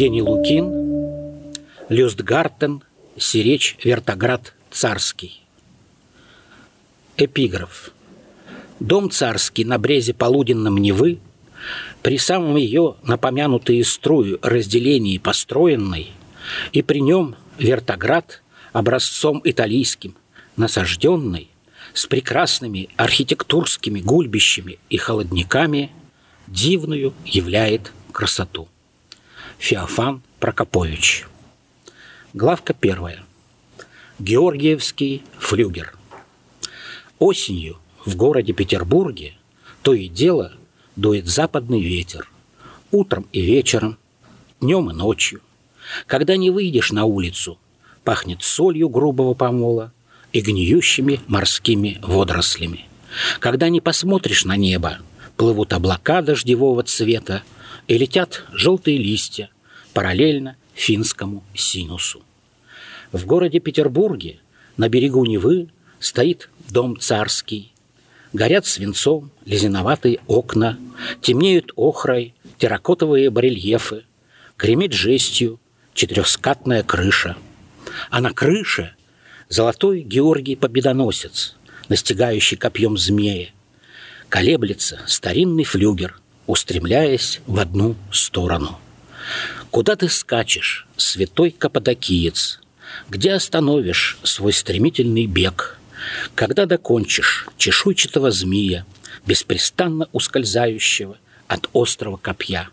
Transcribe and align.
Евгений 0.00 0.22
Лукин, 0.22 1.52
Люстгартен, 1.90 2.82
Сиречь, 3.18 3.76
Вертоград, 3.84 4.54
Царский. 4.70 5.42
Эпиграф. 7.18 7.92
Дом 8.80 9.10
царский 9.10 9.66
на 9.66 9.78
брезе 9.78 10.14
полуденном 10.14 10.78
Невы, 10.78 11.18
при 12.00 12.16
самом 12.16 12.56
ее 12.56 12.94
напомянутые 13.02 13.84
струю 13.84 14.38
разделении 14.40 15.18
построенной, 15.18 16.12
и 16.72 16.80
при 16.80 17.02
нем 17.02 17.36
Вертоград 17.58 18.42
образцом 18.72 19.42
италийским, 19.44 20.16
насажденный, 20.56 21.50
с 21.92 22.06
прекрасными 22.06 22.88
архитектурскими 22.96 24.00
гульбищами 24.00 24.78
и 24.88 24.96
холодниками, 24.96 25.92
дивную 26.46 27.12
являет 27.26 27.92
красоту. 28.12 28.66
Феофан 29.60 30.22
Прокопович. 30.38 31.26
Главка 32.32 32.72
первая. 32.72 33.22
Георгиевский 34.18 35.22
флюгер. 35.38 35.92
Осенью 37.18 37.76
в 38.06 38.16
городе 38.16 38.54
Петербурге 38.54 39.34
то 39.82 39.92
и 39.92 40.08
дело 40.08 40.54
дует 40.96 41.26
западный 41.26 41.82
ветер. 41.82 42.30
Утром 42.90 43.26
и 43.32 43.42
вечером, 43.42 43.98
днем 44.62 44.90
и 44.90 44.94
ночью. 44.94 45.42
Когда 46.06 46.38
не 46.38 46.50
выйдешь 46.50 46.90
на 46.90 47.04
улицу, 47.04 47.58
пахнет 48.02 48.42
солью 48.42 48.88
грубого 48.88 49.34
помола 49.34 49.92
и 50.32 50.40
гниющими 50.40 51.20
морскими 51.26 51.98
водорослями. 52.02 52.86
Когда 53.40 53.68
не 53.68 53.82
посмотришь 53.82 54.46
на 54.46 54.56
небо, 54.56 55.00
плывут 55.36 55.74
облака 55.74 56.22
дождевого 56.22 56.82
цвета 56.82 57.42
и 57.90 57.98
летят 57.98 58.44
желтые 58.52 58.98
листья 58.98 59.50
параллельно 59.94 60.56
финскому 60.74 61.42
синусу. 61.54 62.22
В 63.10 63.26
городе 63.26 63.58
Петербурге 63.58 64.38
на 64.76 64.88
берегу 64.88 65.26
Невы 65.26 65.70
стоит 65.98 66.50
дом 66.68 67.00
царский. 67.00 67.72
Горят 68.32 68.64
свинцом 68.64 69.32
лизиноватые 69.44 70.20
окна, 70.28 70.78
темнеют 71.20 71.72
охрой 71.74 72.32
терракотовые 72.58 73.28
барельефы, 73.28 74.04
гремит 74.56 74.92
жестью 74.92 75.58
четырехскатная 75.92 76.84
крыша. 76.84 77.36
А 78.08 78.20
на 78.20 78.32
крыше 78.32 78.94
золотой 79.48 80.02
Георгий 80.02 80.54
Победоносец, 80.54 81.56
настигающий 81.88 82.56
копьем 82.56 82.96
змея. 82.96 83.48
Колеблется 84.28 85.00
старинный 85.08 85.64
флюгер, 85.64 86.20
устремляясь 86.46 87.40
в 87.46 87.58
одну 87.58 87.96
сторону. 88.12 88.78
Куда 89.70 89.96
ты 89.96 90.08
скачешь, 90.08 90.86
святой 90.96 91.50
каппадокиец? 91.50 92.60
Где 93.08 93.32
остановишь 93.32 94.18
свой 94.22 94.52
стремительный 94.52 95.26
бег? 95.26 95.78
Когда 96.34 96.66
докончишь 96.66 97.46
чешуйчатого 97.56 98.30
змея, 98.30 98.84
беспрестанно 99.26 100.08
ускользающего 100.12 101.18
от 101.46 101.68
острого 101.72 102.16
копья? 102.16 102.70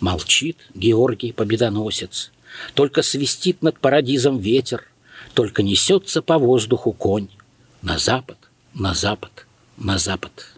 Молчит 0.00 0.56
Георгий 0.74 1.32
Победоносец, 1.32 2.30
только 2.74 3.02
свистит 3.02 3.62
над 3.62 3.78
парадизом 3.78 4.38
ветер, 4.38 4.84
только 5.34 5.62
несется 5.62 6.22
по 6.22 6.38
воздуху 6.38 6.92
конь. 6.92 7.28
На 7.82 7.98
запад, 7.98 8.38
на 8.74 8.94
запад, 8.94 9.46
на 9.76 9.98
запад. 9.98 10.48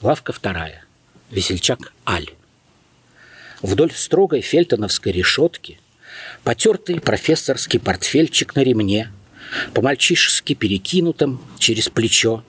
Главка 0.00 0.32
вторая. 0.32 0.84
Весельчак 1.32 1.94
Аль. 2.06 2.28
Вдоль 3.62 3.92
строгой 3.92 4.42
фельтоновской 4.42 5.12
решетки 5.12 5.80
потертый 6.44 7.00
профессорский 7.00 7.80
портфельчик 7.80 8.54
на 8.54 8.60
ремне, 8.60 9.10
по-мальчишески 9.72 10.52
перекинутом 10.52 11.42
через 11.58 11.88
плечо, 11.88 12.44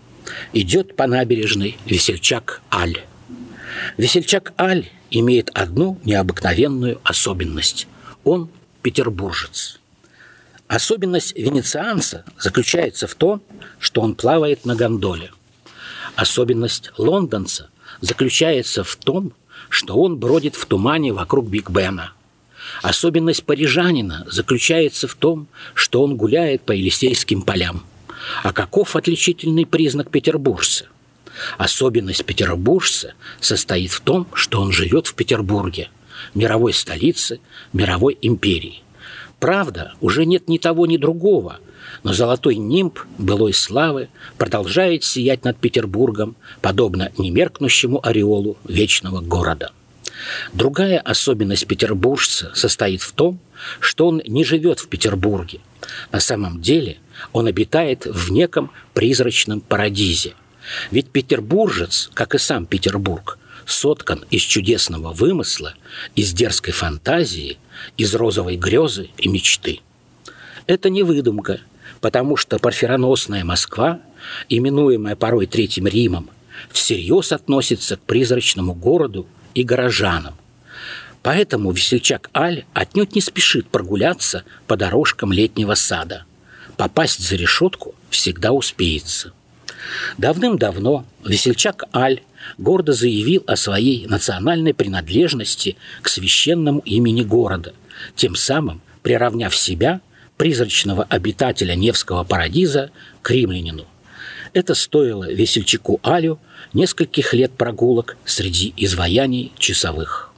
идет 0.51 0.97
по 0.97 1.07
набережной 1.07 1.77
весельчак 1.85 2.61
Аль. 2.73 3.05
Весельчак 3.95 4.53
Аль 4.59 4.89
имеет 5.11 5.49
одну 5.53 5.97
необыкновенную 6.03 6.99
особенность. 7.05 7.87
Он 8.25 8.49
петербуржец. 8.81 9.79
Особенность 10.67 11.37
венецианца 11.37 12.25
заключается 12.37 13.07
в 13.07 13.15
том, 13.15 13.41
что 13.79 14.01
он 14.01 14.15
плавает 14.15 14.65
на 14.65 14.75
гондоле. 14.75 15.31
Особенность 16.17 16.91
лондонца 16.97 17.69
заключается 18.03 18.83
в 18.83 18.97
том, 18.97 19.31
что 19.69 19.95
он 19.95 20.17
бродит 20.17 20.55
в 20.55 20.65
тумане 20.65 21.13
вокруг 21.13 21.47
Биг 21.47 21.69
Бена. 21.69 22.11
Особенность 22.81 23.45
парижанина 23.45 24.25
заключается 24.29 25.07
в 25.07 25.15
том, 25.15 25.47
что 25.73 26.03
он 26.03 26.17
гуляет 26.17 26.63
по 26.63 26.73
Елисейским 26.73 27.43
полям. 27.43 27.85
А 28.43 28.51
каков 28.51 28.97
отличительный 28.97 29.65
признак 29.65 30.11
петербуржца? 30.11 30.87
Особенность 31.57 32.25
петербуржца 32.25 33.13
состоит 33.39 33.91
в 33.91 34.01
том, 34.01 34.27
что 34.33 34.59
он 34.59 34.73
живет 34.73 35.07
в 35.07 35.15
Петербурге, 35.15 35.89
мировой 36.35 36.73
столице 36.73 37.39
мировой 37.71 38.17
империи. 38.21 38.83
Правда, 39.39 39.93
уже 40.01 40.25
нет 40.25 40.49
ни 40.49 40.57
того, 40.57 40.85
ни 40.87 40.97
другого, 40.97 41.59
но 42.01 42.13
золотой 42.13 42.55
нимб 42.55 42.99
былой 43.17 43.53
славы 43.53 44.09
продолжает 44.37 45.03
сиять 45.03 45.43
над 45.43 45.57
Петербургом, 45.57 46.35
подобно 46.61 47.11
немеркнущему 47.17 48.05
ореолу 48.05 48.57
вечного 48.67 49.21
города. 49.21 49.71
Другая 50.53 50.99
особенность 50.99 51.67
петербуржца 51.67 52.51
состоит 52.55 53.01
в 53.01 53.11
том, 53.11 53.39
что 53.79 54.07
он 54.07 54.21
не 54.25 54.43
живет 54.43 54.79
в 54.79 54.87
Петербурге. 54.87 55.59
На 56.11 56.19
самом 56.19 56.61
деле 56.61 56.97
он 57.31 57.47
обитает 57.47 58.05
в 58.05 58.31
неком 58.31 58.71
призрачном 58.93 59.61
парадизе. 59.61 60.33
Ведь 60.91 61.09
петербуржец, 61.09 62.09
как 62.13 62.35
и 62.35 62.37
сам 62.37 62.65
Петербург, 62.65 63.37
соткан 63.65 64.23
из 64.29 64.41
чудесного 64.41 65.11
вымысла, 65.11 65.73
из 66.15 66.31
дерзкой 66.33 66.73
фантазии– 66.73 67.57
из 67.97 68.15
розовой 68.15 68.55
грезы 68.57 69.09
и 69.17 69.27
мечты. 69.27 69.79
Это 70.67 70.89
не 70.89 71.03
выдумка, 71.03 71.59
потому 72.03 72.35
что 72.35 72.59
парфироносная 72.59 73.45
Москва, 73.45 74.01
именуемая 74.49 75.15
порой 75.15 75.45
Третьим 75.45 75.87
Римом, 75.87 76.29
всерьез 76.69 77.31
относится 77.31 77.95
к 77.95 78.01
призрачному 78.01 78.73
городу 78.73 79.25
и 79.53 79.63
горожанам. 79.63 80.33
Поэтому 81.21 81.71
весельчак 81.71 82.29
Аль 82.35 82.65
отнюдь 82.73 83.15
не 83.15 83.21
спешит 83.21 83.69
прогуляться 83.69 84.43
по 84.67 84.75
дорожкам 84.75 85.31
летнего 85.31 85.75
сада. 85.75 86.25
Попасть 86.75 87.25
за 87.25 87.37
решетку 87.37 87.95
всегда 88.09 88.51
успеется. 88.51 89.31
Давным-давно 90.17 91.05
весельчак 91.23 91.85
Аль 91.95 92.21
гордо 92.57 92.91
заявил 92.91 93.45
о 93.47 93.55
своей 93.55 94.07
национальной 94.07 94.73
принадлежности 94.73 95.77
к 96.01 96.09
священному 96.09 96.79
имени 96.79 97.23
города, 97.23 97.73
тем 98.17 98.35
самым 98.35 98.81
приравняв 99.03 99.55
себя, 99.55 100.01
призрачного 100.37 101.03
обитателя 101.03 101.75
Невского 101.75 102.23
парадиза, 102.23 102.91
к 103.21 103.31
римлянину. 103.31 103.85
Это 104.53 104.75
стоило 104.75 105.31
весельчаку 105.31 105.99
Алю 106.03 106.39
нескольких 106.73 107.33
лет 107.33 107.51
прогулок 107.53 108.17
среди 108.25 108.73
изваяний 108.77 109.51
часовых. 109.57 110.31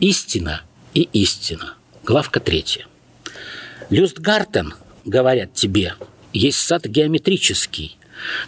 Истина 0.00 0.62
и 0.94 1.08
истина. 1.12 1.74
Главка 2.04 2.40
третья. 2.40 2.86
Люстгартен, 3.88 4.74
говорят 5.04 5.54
тебе, 5.54 5.94
есть 6.32 6.58
сад 6.58 6.86
геометрический, 6.86 7.96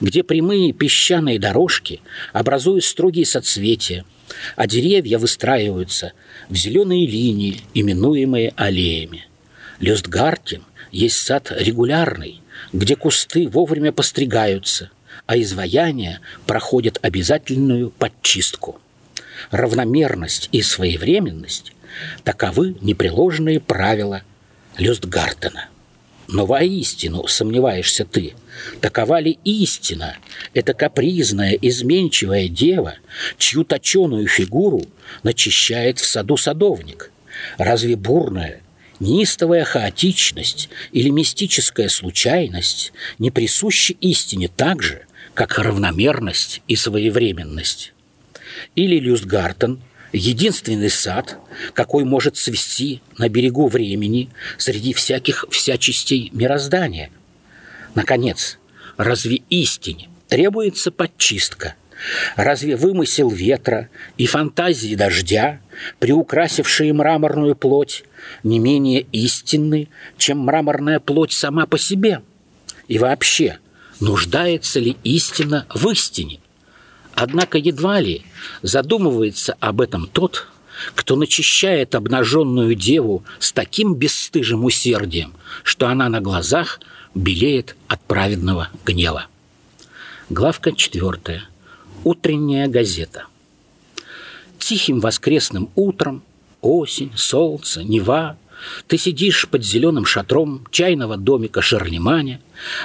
где 0.00 0.22
прямые 0.22 0.72
песчаные 0.72 1.38
дорожки 1.38 2.00
образуют 2.32 2.84
строгие 2.84 3.26
соцветия, 3.26 4.04
а 4.56 4.66
деревья 4.66 5.18
выстраиваются 5.18 6.12
в 6.48 6.56
зеленые 6.56 7.06
линии, 7.06 7.60
именуемые 7.74 8.52
аллеями. 8.56 9.26
Лёстгартен 9.80 10.62
есть 10.90 11.16
сад 11.16 11.52
регулярный, 11.56 12.40
где 12.72 12.96
кусты 12.96 13.48
вовремя 13.48 13.92
постригаются, 13.92 14.90
а 15.26 15.38
изваяния 15.38 16.20
проходят 16.46 16.98
обязательную 17.02 17.90
подчистку. 17.90 18.80
Равномерность 19.50 20.48
и 20.52 20.62
своевременность– 20.62 21.72
таковы 22.24 22.76
непреложные 22.80 23.60
правила 23.60 24.22
Люстгартена. 24.78 25.68
Но 26.26 26.46
воистину 26.46 27.26
сомневаешься 27.26 28.04
ты, 28.04 28.34
такова 28.80 29.20
ли 29.20 29.38
истина, 29.44 30.16
эта 30.54 30.72
капризная, 30.72 31.52
изменчивая 31.52 32.48
дева, 32.48 32.94
чью 33.36 33.64
точеную 33.64 34.26
фигуру 34.26 34.82
начищает 35.22 35.98
в 35.98 36.06
саду 36.06 36.36
садовник? 36.36 37.10
Разве 37.58 37.96
бурная, 37.96 38.62
неистовая 39.00 39.64
хаотичность 39.64 40.68
или 40.92 41.08
мистическая 41.10 41.88
случайность 41.88 42.92
не 43.18 43.30
присущи 43.30 43.92
истине 44.00 44.48
так 44.48 44.82
же, 44.82 45.06
как 45.34 45.58
равномерность 45.58 46.62
и 46.68 46.76
своевременность? 46.76 47.92
Или 48.74 48.98
Люстгартен 48.98 49.80
единственный 50.12 50.90
сад, 50.90 51.38
какой 51.72 52.04
может 52.04 52.36
свести 52.36 53.02
на 53.18 53.28
берегу 53.28 53.66
времени 53.68 54.30
среди 54.58 54.92
всяких 54.92 55.44
всячестей 55.50 56.30
мироздания. 56.32 57.10
Наконец, 57.94 58.58
разве 58.96 59.42
истине 59.50 60.08
требуется 60.28 60.90
подчистка? 60.90 61.74
Разве 62.36 62.76
вымысел 62.76 63.30
ветра 63.30 63.88
и 64.16 64.26
фантазии 64.26 64.94
дождя, 64.94 65.60
приукрасившие 65.98 66.92
мраморную 66.92 67.54
плоть, 67.54 68.04
не 68.42 68.58
менее 68.58 69.06
истинны, 69.12 69.88
чем 70.18 70.38
мраморная 70.38 71.00
плоть 71.00 71.32
сама 71.32 71.66
по 71.66 71.78
себе? 71.78 72.22
И 72.88 72.98
вообще, 72.98 73.58
нуждается 74.00 74.80
ли 74.80 74.96
истина 75.04 75.66
в 75.72 75.88
истине? 75.90 76.40
Однако 77.14 77.58
едва 77.58 78.00
ли 78.00 78.22
задумывается 78.62 79.56
об 79.60 79.80
этом 79.80 80.08
тот, 80.08 80.48
кто 80.94 81.14
начищает 81.14 81.94
обнаженную 81.94 82.74
деву 82.74 83.24
с 83.38 83.52
таким 83.52 83.94
бесстыжим 83.94 84.64
усердием, 84.64 85.32
что 85.62 85.86
она 85.86 86.08
на 86.08 86.20
глазах 86.20 86.80
белеет 87.14 87.76
от 87.86 88.02
праведного 88.02 88.68
гнева. 88.84 89.26
Главка 90.28 90.72
четвертая. 90.72 91.44
Утренняя 92.04 92.68
газета. 92.68 93.24
Тихим 94.58 95.00
воскресным 95.00 95.70
утром, 95.74 96.22
осень, 96.60 97.12
солнце, 97.16 97.82
Нева, 97.82 98.36
ты 98.86 98.98
сидишь 98.98 99.48
под 99.48 99.64
зеленым 99.64 100.04
шатром 100.04 100.66
чайного 100.70 101.16
домика 101.16 101.62
Шарлеманя, 101.62 102.42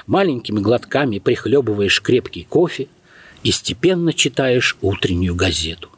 маленькими 0.08 0.62
глотками 0.62 1.20
прихлебываешь 1.20 2.02
крепкий 2.02 2.46
кофе 2.48 2.88
и 3.44 3.52
степенно 3.52 4.14
читаешь 4.14 4.78
утреннюю 4.82 5.36
газету. 5.36 5.90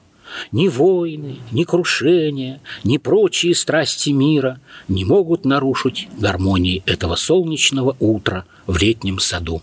Ни 0.51 0.67
войны, 0.67 1.37
ни 1.51 1.63
крушения, 1.63 2.59
ни 2.83 2.97
прочие 2.97 3.53
страсти 3.53 4.09
мира 4.09 4.59
не 4.87 5.05
могут 5.05 5.45
нарушить 5.45 6.07
гармонии 6.17 6.81
этого 6.87 7.15
солнечного 7.15 7.95
утра 7.99 8.45
в 8.65 8.77
летнем 8.77 9.19
саду. 9.19 9.61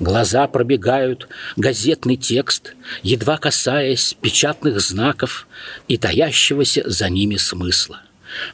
Глаза 0.00 0.46
пробегают 0.46 1.28
газетный 1.56 2.16
текст, 2.16 2.74
едва 3.02 3.38
касаясь 3.38 4.16
печатных 4.20 4.80
знаков 4.80 5.46
и 5.88 5.96
таящегося 5.96 6.82
за 6.86 7.08
ними 7.08 7.36
смысла. 7.36 8.02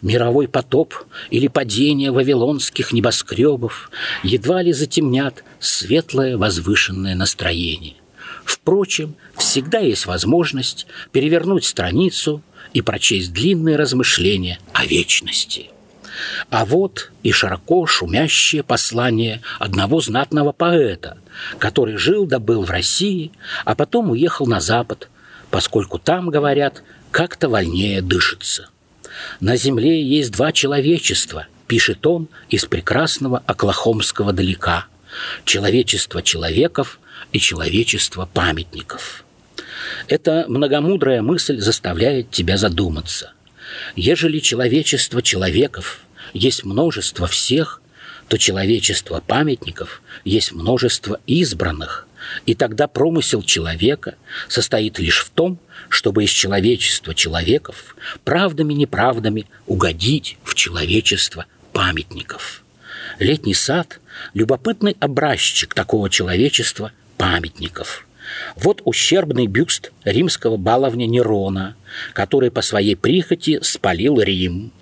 Мировой 0.02 0.46
потоп 0.46 0.94
или 1.30 1.48
падение 1.48 2.10
вавилонских 2.10 2.92
небоскребов 2.92 3.90
едва 4.22 4.62
ли 4.62 4.72
затемнят 4.72 5.42
светлое 5.58 6.36
возвышенное 6.36 7.14
настроение. 7.14 7.94
Впрочем, 8.44 9.14
всегда 9.36 9.78
есть 9.78 10.06
возможность 10.06 10.86
перевернуть 11.12 11.64
страницу 11.64 12.42
и 12.72 12.82
прочесть 12.82 13.32
длинные 13.32 13.76
размышления 13.76 14.58
о 14.72 14.84
вечности. 14.84 15.70
А 16.50 16.64
вот 16.64 17.12
и 17.22 17.32
широко 17.32 17.86
шумящее 17.86 18.62
послание 18.62 19.42
одного 19.58 20.00
знатного 20.00 20.52
поэта, 20.52 21.18
который 21.58 21.96
жил 21.96 22.26
да 22.26 22.38
был 22.38 22.64
в 22.64 22.70
России, 22.70 23.32
а 23.64 23.74
потом 23.74 24.10
уехал 24.10 24.46
на 24.46 24.60
Запад, 24.60 25.08
поскольку 25.50 25.98
там, 25.98 26.30
говорят, 26.30 26.82
как-то 27.10 27.48
вольнее 27.48 28.02
дышится. 28.02 28.68
На 29.40 29.56
земле 29.56 30.02
есть 30.02 30.32
два 30.32 30.52
человечества, 30.52 31.46
пишет 31.66 32.06
он 32.06 32.28
из 32.48 32.64
прекрасного 32.64 33.42
Оклахомского 33.46 34.32
далека. 34.32 34.86
Человечество 35.44 36.22
человеков 36.22 37.00
и 37.32 37.40
человечество 37.40 38.28
памятников. 38.32 39.24
Эта 40.08 40.44
многомудрая 40.48 41.22
мысль 41.22 41.58
заставляет 41.58 42.30
тебя 42.30 42.56
задуматься. 42.56 43.32
Ежели 43.96 44.38
человечество 44.38 45.22
человеков 45.22 46.00
есть 46.32 46.64
множество 46.64 47.26
всех, 47.26 47.80
то 48.28 48.38
человечество 48.38 49.20
памятников 49.20 50.02
есть 50.24 50.52
множество 50.52 51.18
избранных, 51.26 52.06
и 52.46 52.54
тогда 52.54 52.86
промысел 52.86 53.42
человека 53.42 54.14
состоит 54.48 54.98
лишь 54.98 55.24
в 55.24 55.30
том, 55.30 55.58
чтобы 55.88 56.24
из 56.24 56.30
человечества 56.30 57.12
человеков 57.14 57.96
правдами-неправдами 58.24 59.46
угодить 59.66 60.38
в 60.44 60.54
человечество 60.54 61.46
памятников. 61.72 62.62
Летний 63.18 63.54
сад– 63.54 63.98
любопытный 64.34 64.96
образчик 65.00 65.74
такого 65.74 66.08
человечества 66.08 66.92
памятников. 67.16 68.06
Вот 68.54 68.80
ущербный 68.84 69.48
бюст 69.48 69.90
римского 70.04 70.56
баловня 70.56 71.06
Нерона, 71.06 71.74
который 72.12 72.52
по 72.52 72.62
своей 72.62 72.94
прихоти 72.94 73.58
спалил 73.62 74.20
Рим– 74.20 74.72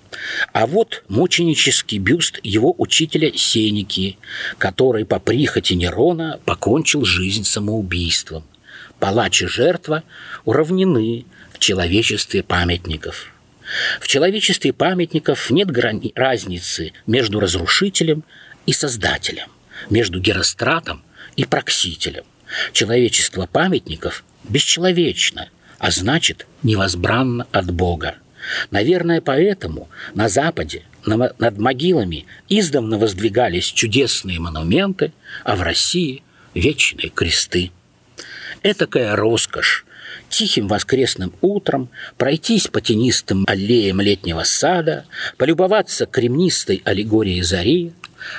а 0.53 0.65
вот 0.65 1.03
мученический 1.07 1.97
бюст 1.97 2.39
его 2.43 2.73
учителя 2.77 3.31
Сеники, 3.35 4.17
который 4.57 5.05
по 5.05 5.19
прихоти 5.19 5.73
Нерона 5.73 6.39
покончил 6.45 7.05
жизнь 7.05 7.43
самоубийством. 7.43 8.43
Палач 8.99 9.41
и 9.41 9.47
жертва 9.47 10.03
уравнены 10.45 11.25
в 11.53 11.59
человечестве 11.59 12.43
памятников. 12.43 13.31
В 14.01 14.07
человечестве 14.07 14.73
памятников 14.73 15.49
нет 15.51 15.69
грани- 15.69 16.11
разницы 16.15 16.91
между 17.05 17.39
разрушителем 17.39 18.23
и 18.65 18.73
создателем, 18.73 19.47
между 19.89 20.19
Геростратом 20.19 21.03
и 21.35 21.45
Проксителем. 21.45 22.23
Человечество 22.73 23.45
памятников 23.45 24.23
бесчеловечно, 24.43 25.49
а 25.77 25.91
значит 25.91 26.47
невозбранно 26.63 27.47
от 27.51 27.71
Бога. 27.71 28.15
Наверное, 28.71 29.21
поэтому 29.21 29.89
на 30.13 30.29
Западе 30.29 30.83
над 31.05 31.57
могилами 31.57 32.25
издавна 32.47 32.97
воздвигались 32.97 33.65
чудесные 33.65 34.39
монументы, 34.39 35.11
а 35.43 35.55
в 35.55 35.61
России– 35.61 36.23
вечные 36.53 37.09
кресты. 37.09 37.71
Этакая 38.63 39.15
роскошь 39.15 39.85
тихим 40.29 40.67
воскресным 40.67 41.33
утром 41.41 41.89
пройтись 42.17 42.67
по 42.67 42.81
тенистым 42.81 43.45
аллеям 43.47 44.01
летнего 44.01 44.43
сада, 44.43 45.05
полюбоваться 45.37 46.05
кремнистой 46.05 46.81
аллегорией 46.85 47.41
зари, 47.41 47.93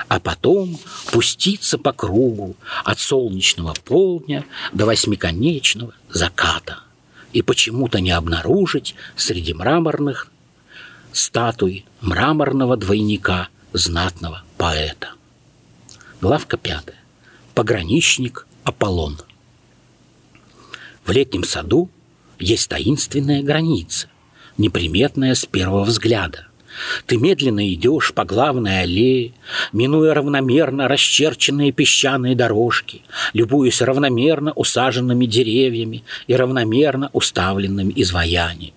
а 0.09 0.21
потом 0.21 0.79
пуститься 1.11 1.79
по 1.79 1.93
кругу 1.93 2.57
от 2.85 3.01
солнечного 3.01 3.75
полдня 3.85 4.45
до 4.73 4.87
восьмиконечного 4.87 5.95
заката– 6.11 6.81
и 7.33 7.43
почему-то 7.43 8.01
не 8.01 8.11
обнаружить 8.11 8.95
среди 9.17 9.55
мраморных 9.55 10.31
статуй 11.13 11.85
мраморного 12.01 12.77
двойника 12.77 13.49
знатного 13.73 14.43
поэта. 14.57 15.11
Главка 16.21 16.57
пятая. 16.57 16.99
Пограничник 17.55 18.47
Аполлон. 18.65 19.19
В 21.05 21.11
летнем 21.11 21.45
саду 21.45 21.91
есть 22.39 22.69
таинственная 22.69 23.43
граница, 23.43 24.09
неприметная 24.59 25.35
с 25.35 25.47
первого 25.47 25.85
взгляда. 25.85 26.50
Ты 27.07 27.17
медленно 27.17 27.73
идешь 27.73 28.13
по 28.15 28.25
главной 28.25 28.83
аллее, 28.83 29.33
минуя 29.73 30.15
равномерно 30.15 30.89
расчерченные 30.89 31.73
песчаные 31.73 32.35
дорожки, 32.37 33.03
любуясь 33.33 33.83
равномерно 33.83 34.53
усаженными 34.53 35.27
деревьями 35.27 36.05
и 36.27 36.35
равномерно 36.35 37.11
уставленными 37.13 37.93
изваяниями. 37.97 38.75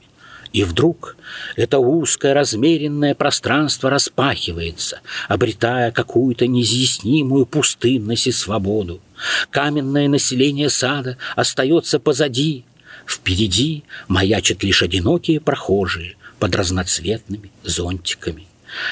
И 0.53 0.63
вдруг 0.63 1.17
это 1.55 1.79
узкое 1.79 2.35
размеренное 2.35 3.15
пространство 3.15 3.89
распахивается, 3.89 5.01
обретая 5.27 5.91
какую-то 5.91 6.45
неизъяснимую 6.45 7.47
пустынность 7.47 8.27
и 8.27 8.31
свободу. 8.31 9.01
Каменное 9.49 10.07
население 10.07 10.69
сада 10.69 11.17
остается 11.35 11.99
позади. 11.99 12.65
Впереди 13.07 13.83
маячат 14.07 14.63
лишь 14.63 14.83
одинокие 14.83 15.39
прохожие, 15.41 16.15
под 16.43 16.55
разноцветными 16.57 17.53
зонтиками. 17.63 18.47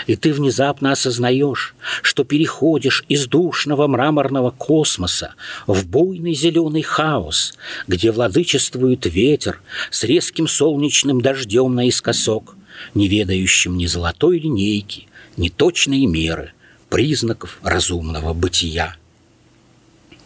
И 0.07 0.15
ты 0.15 0.31
внезапно 0.31 0.93
осознаешь, 0.93 1.75
что 2.01 2.23
переходишь 2.23 3.03
из 3.09 3.27
душного 3.27 3.87
мраморного 3.87 4.51
космоса 4.51 5.33
в 5.67 5.85
буйный 5.85 6.33
зеленый 6.33 6.81
хаос, 6.81 7.55
где 7.87 8.13
владычествует 8.13 9.05
ветер 9.05 9.61
с 9.89 10.05
резким 10.05 10.47
солнечным 10.47 11.19
дождем 11.19 11.75
наискосок, 11.75 12.55
не 12.93 13.09
ведающим 13.09 13.75
ни 13.75 13.85
золотой 13.85 14.39
линейки, 14.39 15.07
ни 15.35 15.49
точной 15.49 16.05
меры, 16.05 16.53
признаков 16.87 17.59
разумного 17.63 18.33
бытия. 18.33 18.95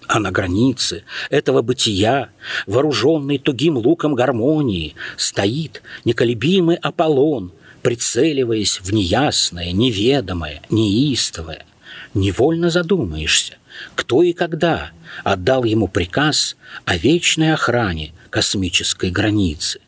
А 0.07 0.19
на 0.19 0.31
границе 0.31 1.03
этого 1.29 1.61
бытия, 1.61 2.29
вооруженный 2.67 3.37
тугим 3.37 3.77
луком 3.77 4.13
гармонии, 4.13 4.95
стоит 5.17 5.81
неколебимый 6.03 6.75
Аполлон, 6.77 7.51
прицеливаясь 7.81 8.81
в 8.81 8.93
неясное, 8.93 9.71
неведомое, 9.71 10.61
неистовое. 10.69 11.65
Невольно 12.13 12.69
задумаешься, 12.69 13.57
кто 13.95 14.21
и 14.21 14.33
когда 14.33 14.91
отдал 15.23 15.63
ему 15.63 15.87
приказ 15.87 16.55
о 16.85 16.97
вечной 16.97 17.53
охране 17.53 18.13
космической 18.29 19.11
границы. 19.11 19.79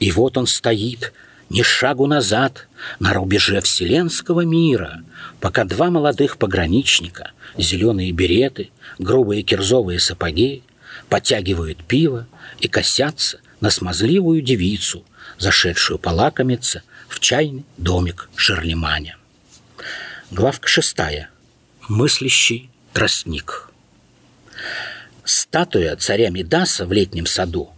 И 0.00 0.10
вот 0.10 0.38
он 0.38 0.46
стоит, 0.46 1.12
ни 1.52 1.62
шагу 1.62 2.06
назад, 2.06 2.66
на 2.98 3.12
рубеже 3.12 3.60
вселенского 3.60 4.40
мира, 4.40 5.02
пока 5.38 5.64
два 5.64 5.90
молодых 5.90 6.38
пограничника, 6.38 7.32
зеленые 7.58 8.10
береты, 8.12 8.70
грубые 8.98 9.42
кирзовые 9.42 10.00
сапоги, 10.00 10.62
потягивают 11.10 11.84
пиво 11.84 12.26
и 12.58 12.68
косятся 12.68 13.38
на 13.60 13.68
смазливую 13.68 14.40
девицу, 14.40 15.04
зашедшую 15.38 15.98
полакомиться 15.98 16.82
в 17.06 17.20
чайный 17.20 17.66
домик 17.76 18.30
Шарлеманя. 18.34 19.18
Главка 20.30 20.68
шестая. 20.68 21.28
Мыслящий 21.86 22.70
тростник. 22.94 23.70
Статуя 25.24 25.96
царя 25.96 26.30
Мидаса 26.30 26.86
в 26.86 26.92
летнем 26.92 27.26
саду 27.26 27.74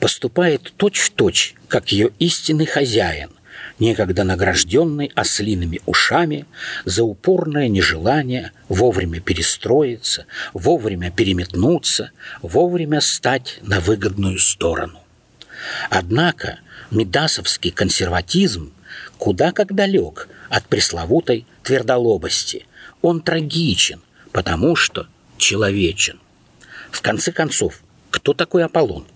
поступает 0.00 0.72
точь-в-точь, 0.76 1.54
точь, 1.54 1.54
как 1.68 1.92
ее 1.92 2.10
истинный 2.18 2.66
хозяин, 2.66 3.30
некогда 3.78 4.24
награжденный 4.24 5.10
ослиными 5.14 5.80
ушами 5.86 6.46
за 6.84 7.04
упорное 7.04 7.68
нежелание 7.68 8.52
вовремя 8.68 9.20
перестроиться, 9.20 10.26
вовремя 10.52 11.10
переметнуться, 11.10 12.10
вовремя 12.42 13.00
стать 13.00 13.58
на 13.62 13.80
выгодную 13.80 14.38
сторону. 14.38 15.00
Однако 15.90 16.60
медасовский 16.90 17.70
консерватизм 17.70 18.72
куда 19.18 19.52
как 19.52 19.74
далек 19.74 20.28
от 20.48 20.66
пресловутой 20.66 21.46
твердолобости. 21.62 22.66
Он 23.02 23.20
трагичен, 23.20 24.00
потому 24.32 24.76
что 24.76 25.06
человечен. 25.36 26.20
В 26.90 27.02
конце 27.02 27.32
концов, 27.32 27.80
кто 28.10 28.32
такой 28.32 28.64
Аполлон? 28.64 29.06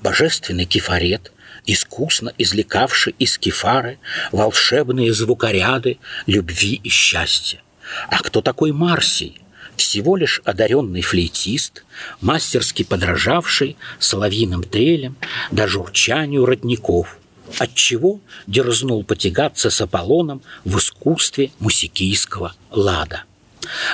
Божественный 0.00 0.66
кефарет, 0.66 1.32
искусно 1.66 2.32
извлекавший 2.38 3.14
из 3.18 3.38
кефары 3.38 3.98
волшебные 4.32 5.12
звукоряды 5.12 5.98
любви 6.26 6.80
и 6.82 6.88
счастья. 6.88 7.60
А 8.08 8.18
кто 8.18 8.40
такой 8.40 8.72
Марсий? 8.72 9.40
Всего 9.76 10.16
лишь 10.16 10.40
одаренный 10.44 11.02
флейтист, 11.02 11.84
мастерски 12.20 12.82
подражавший 12.82 13.76
соловьиным 13.98 14.62
трелям 14.62 15.16
до 15.50 15.68
журчанию 15.68 16.46
родников, 16.46 17.18
отчего 17.58 18.20
дерзнул 18.46 19.04
потягаться 19.04 19.68
с 19.68 19.80
Аполлоном 19.80 20.42
в 20.64 20.78
искусстве 20.78 21.50
мусикийского 21.58 22.54
лада. 22.70 23.24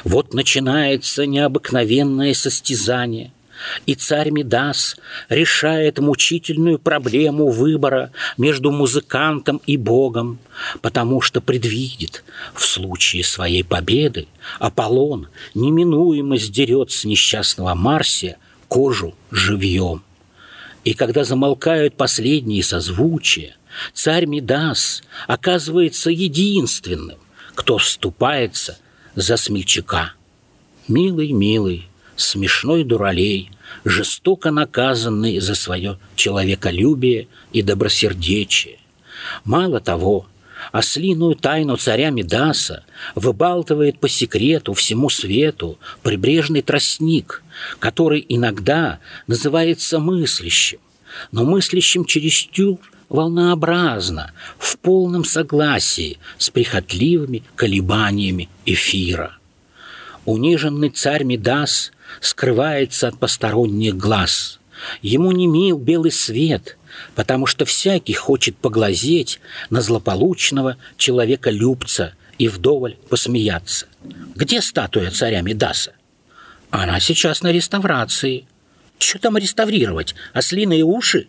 Вот 0.05 0.35
начинается 0.35 1.27
необыкновенное 1.27 2.35
состязание– 2.35 3.33
и 3.87 3.95
царь 3.95 4.31
Мидас 4.31 4.97
решает 5.29 5.99
мучительную 5.99 6.79
проблему 6.79 7.49
выбора 7.49 8.13
между 8.39 8.71
музыкантом 8.71 9.61
и 9.67 9.77
Богом, 9.77 10.39
потому 10.81 11.21
что 11.21 11.41
предвидит, 11.41 12.25
в 12.55 12.65
случае 12.65 13.25
своей 13.25 13.65
победы 13.65 14.27
Аполлон 14.59 15.29
неминуемо 15.55 16.37
сдерет 16.37 16.91
с 16.91 17.05
несчастного 17.05 17.75
Марсия 17.75 18.37
кожу 18.69 19.15
живьем. 19.31 20.03
И 20.85 20.95
когда 20.95 21.25
замолкают 21.25 21.95
последние 21.97 22.63
созвучия, 22.63 23.57
царь 23.93 24.27
Мидас 24.27 25.03
оказывается 25.27 26.11
единственным, 26.11 27.19
кто 27.55 27.79
вступается 27.79 28.79
за 29.15 29.37
смельчака. 29.37 30.15
Милый, 30.89 31.33
милый, 31.33 31.89
смешной 32.17 32.85
дуралей, 32.85 33.51
жестоко 33.85 34.51
наказанный 34.51 35.39
за 35.41 35.55
свое 35.55 35.99
человеколюбие 36.15 37.29
и 37.53 37.63
добросердечие. 37.63 38.79
Мало 39.45 39.81
того, 39.81 40.27
ослиную 40.71 41.35
тайну 41.35 41.77
царя 41.77 42.11
Медаса 42.11 42.85
выбалтывает 43.15 43.99
по 43.99 44.09
секрету 44.09 44.75
всему 44.75 45.11
свету 45.11 45.79
прибрежный 46.03 46.63
тростник, 46.63 47.43
который 47.79 48.25
иногда 48.29 48.99
называется 49.27 49.99
мыслящим, 49.99 50.79
но 51.31 51.45
мыслящим 51.45 52.05
чересчур 52.05 52.79
волнообразно, 53.09 54.33
в 54.59 54.79
полном 54.79 55.25
согласии 55.25 56.19
с 56.39 56.49
прихотливыми 56.49 57.43
колебаниями 57.57 58.49
эфира. 58.65 59.37
Униженный 60.25 60.89
царь 60.89 61.25
Медас 61.25 61.93
скрывается 62.21 63.09
от 63.09 63.19
посторонних 63.19 63.97
глаз. 63.97 64.61
Ему 65.01 65.33
не 65.33 65.47
мил 65.47 65.79
белый 65.79 66.11
свет, 66.11 66.77
потому 67.15 67.47
что 67.47 67.65
всякий 67.65 68.15
хочет 68.15 68.57
поглазеть 68.57 69.41
на 69.71 69.81
злополучного 69.81 70.77
человека-любца 70.97 72.15
и 72.39 72.49
вдоволь 72.49 72.97
посмеяться. 73.09 73.87
Где 74.35 74.61
статуя 74.61 75.11
царя 75.11 75.43
Медаса? 75.43 75.93
Она 76.71 77.01
сейчас 77.01 77.43
на 77.43 77.53
реставрации. 77.53 78.47
Что 78.99 79.19
там 79.19 79.37
реставрировать? 79.37 80.15
Ослиные 80.33 80.85
уши? 80.85 81.29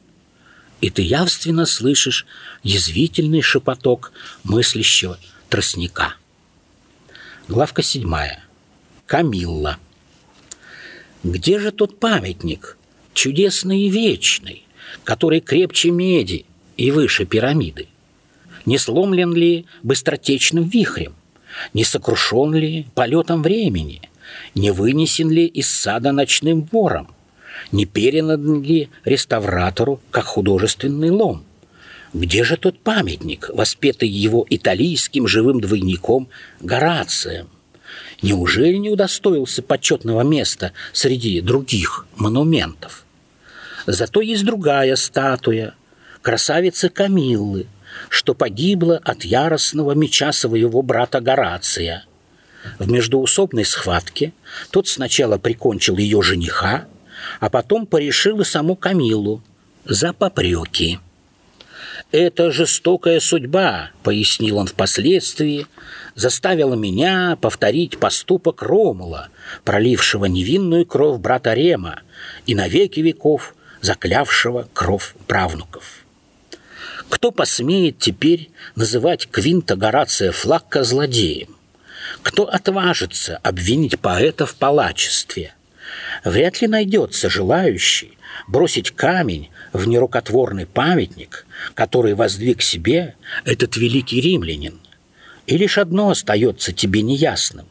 И 0.81 0.89
ты 0.89 1.01
явственно 1.01 1.65
слышишь 1.65 2.25
язвительный 2.63 3.41
шепоток 3.41 4.11
мыслящего 4.43 5.17
тростника. 5.49 6.15
Главка 7.47 7.83
седьмая. 7.83 8.43
Камилла. 9.05 9.77
Где 11.23 11.57
же 11.57 11.71
тот 11.71 11.99
памятник, 11.99 12.77
чудесный 13.13 13.83
и 13.83 13.89
вечный, 13.89 14.63
который 15.05 15.39
крепче 15.39 15.89
меди 15.89 16.45
и 16.75 16.91
выше 16.91 17.25
пирамиды? 17.25 17.87
Не 18.65 18.77
сломлен 18.77 19.33
ли 19.33 19.65
быстротечным 19.83 20.67
вихрем? 20.67 21.15
Не 21.73 21.85
сокрушен 21.85 22.53
ли 22.53 22.87
полетом 22.93 23.41
времени? 23.41 24.01
Не 24.53 24.71
вынесен 24.71 25.29
ли 25.29 25.45
из 25.45 25.71
сада 25.71 26.11
ночным 26.11 26.67
вором? 26.71 27.07
Не 27.71 27.85
передан 27.85 28.61
ли 28.61 28.89
реставратору, 29.05 30.01
как 30.11 30.25
художественный 30.25 31.09
лом? 31.09 31.45
Где 32.13 32.43
же 32.43 32.57
тот 32.57 32.79
памятник, 32.79 33.49
воспетый 33.53 34.09
его 34.09 34.45
италийским 34.49 35.27
живым 35.27 35.61
двойником 35.61 36.27
Горацием? 36.59 37.47
Неужели 38.23 38.77
не 38.77 38.89
удостоился 38.89 39.61
почетного 39.61 40.21
места 40.21 40.71
среди 40.93 41.41
других 41.41 42.07
монументов? 42.15 43.03
Зато 43.85 44.21
есть 44.21 44.45
другая 44.45 44.95
статуя, 44.95 45.75
красавицы 46.21 46.87
Камиллы, 46.87 47.67
что 48.07 48.33
погибла 48.33 49.01
от 49.03 49.25
яростного 49.25 49.91
меча 49.91 50.31
своего 50.31 50.81
брата 50.81 51.19
Горация. 51.19 52.05
В 52.79 52.89
междуусобной 52.89 53.65
схватке 53.65 54.31
тот 54.71 54.87
сначала 54.87 55.37
прикончил 55.37 55.97
ее 55.97 56.21
жениха, 56.21 56.85
а 57.41 57.49
потом 57.49 57.85
порешил 57.85 58.39
и 58.39 58.45
саму 58.45 58.77
Камилу 58.77 59.43
за 59.83 60.13
попреки. 60.13 60.99
«Это 62.13 62.51
жестокая 62.51 63.20
судьба»,— 63.20 63.89
пояснил 64.03 64.60
он 64.60 64.67
впоследствии, 64.67 65.65
заставила 66.13 66.75
меня 66.75 67.39
повторить 67.41 67.98
поступок 67.98 68.62
Ромула, 68.62 69.29
пролившего 69.63 70.25
невинную 70.25 70.86
кровь 70.86 71.20
брата 71.20 71.55
Рема 71.55 72.01
и 72.46 72.53
на 72.53 72.67
веки 72.67 73.00
веков 73.00 73.55
заклявшего 73.82 74.70
кровь 74.74 75.15
правнуков. 75.25 76.05
Кто 77.10 77.32
посмеет 77.32 77.98
теперь 77.98 78.51
называть 78.75 79.27
Квинта 79.27 79.75
Горация 79.75 80.32
Флакка 80.32 80.84
злодеем? 80.84 81.55
Кто 82.22 82.48
отважится 82.48 83.38
обвинить 83.38 84.00
поэта 84.00 84.46
в 84.46 84.53
палачестве? 84.53 85.55
Вряд 86.24 86.62
ли 86.62 86.67
найдется 86.67 87.27
желающий 87.27 88.20
бросить 88.48 88.91
камень 88.91 89.50
в 89.73 89.87
нерукотворный 89.87 90.67
памятник, 90.67 91.45
который 91.73 92.13
воздвиг 92.13 92.61
себе 92.61 93.15
этот 93.43 93.75
великий 93.75 94.21
римлянин. 94.21 94.79
И 95.47 95.57
лишь 95.57 95.77
одно 95.77 96.11
остается 96.11 96.71
тебе 96.71 97.01
неясным. 97.01 97.65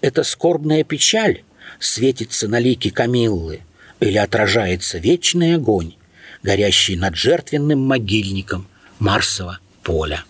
Эта 0.00 0.24
скорбная 0.24 0.84
печаль 0.84 1.44
светится 1.78 2.48
на 2.48 2.58
лике 2.58 2.90
Камиллы 2.90 3.60
или 4.00 4.18
отражается 4.18 4.98
вечный 4.98 5.54
огонь, 5.54 5.94
горящий 6.42 6.96
над 6.96 7.14
жертвенным 7.16 7.80
могильником 7.80 8.66
Марсового 8.98 9.60
поля. 9.82 10.24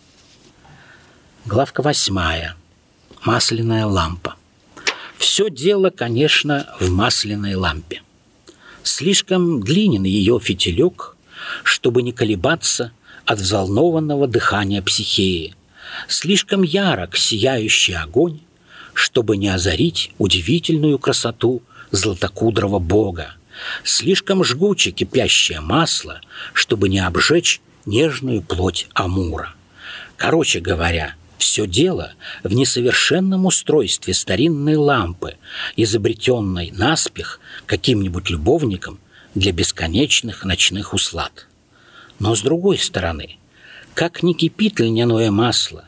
Главка 1.47 1.83
восьмая. 1.83 2.57
Масляная 3.25 3.87
лампа. 3.87 4.37
Все 5.19 5.51
дело, 5.51 5.91
конечно, 5.91 6.75
в 6.81 6.91
масляной 6.91 7.55
лампе. 7.55 8.03
Слишком 8.83 9.63
длинен 9.63 10.05
ее 10.05 10.41
фитилек, 10.41 11.17
чтобы 11.65 12.03
не 12.03 12.13
колебаться 12.13 12.93
от 13.25 13.39
взволнованного 13.39 14.27
дыхания 14.27 14.83
психеи, 14.83 15.55
слишком 16.09 16.63
ярок 16.63 17.17
сияющий 17.17 17.95
огонь, 17.95 18.41
чтобы 18.95 19.37
не 19.37 19.49
озарить 19.49 20.13
удивительную 20.19 20.99
красоту 20.99 21.63
златокудрого 21.91 22.79
бога, 22.79 23.35
слишком 23.85 24.45
жгуче 24.45 24.91
кипящее 24.91 25.61
масло, 25.61 26.21
чтобы 26.53 26.89
не 26.89 27.01
обжечь 27.01 27.61
нежную 27.87 28.43
плоть 28.43 28.89
Амура. 28.95 29.55
Короче 30.17 30.61
говоря, 30.61 31.15
все 31.41 31.67
дело 31.67 32.13
в 32.43 32.53
несовершенном 32.53 33.47
устройстве 33.47 34.15
старинной 34.15 34.77
лампы, 34.77 35.37
изобретенной 35.77 36.71
наспех 36.71 37.41
каким-нибудь 37.67 38.31
любовником 38.31 38.99
для 39.35 39.53
бесконечных 39.53 40.45
ночных 40.45 40.95
услад. 40.95 41.47
Но 42.19 42.35
с 42.35 42.43
другой 42.43 42.79
стороны, 42.79 43.39
как 43.95 44.23
не 44.23 44.35
кипит 44.35 44.81
льняное 44.81 45.31
масло, 45.31 45.85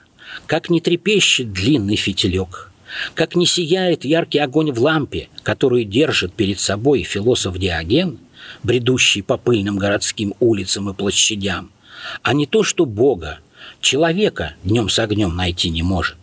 как 0.46 0.70
не 0.70 0.80
трепещет 0.80 1.52
длинный 1.52 1.96
фитилек, 1.96 2.70
как 3.14 3.36
не 3.36 3.46
сияет 3.46 4.04
яркий 4.04 4.38
огонь 4.38 4.72
в 4.72 4.80
лампе, 4.80 5.28
которую 5.42 5.84
держит 5.84 6.34
перед 6.34 6.60
собой 6.60 7.02
философ 7.02 7.58
Диоген, 7.58 8.18
бредущий 8.62 9.22
по 9.22 9.36
пыльным 9.36 9.78
городским 9.78 10.34
улицам 10.40 10.90
и 10.90 10.94
площадям, 10.94 11.70
а 12.22 12.32
не 12.34 12.46
то, 12.46 12.62
что 12.62 12.84
Бога, 12.84 13.38
человека 13.82 14.54
днем 14.64 14.88
с 14.88 14.98
огнем 14.98 15.36
найти 15.36 15.68
не 15.68 15.82
может. 15.82 16.16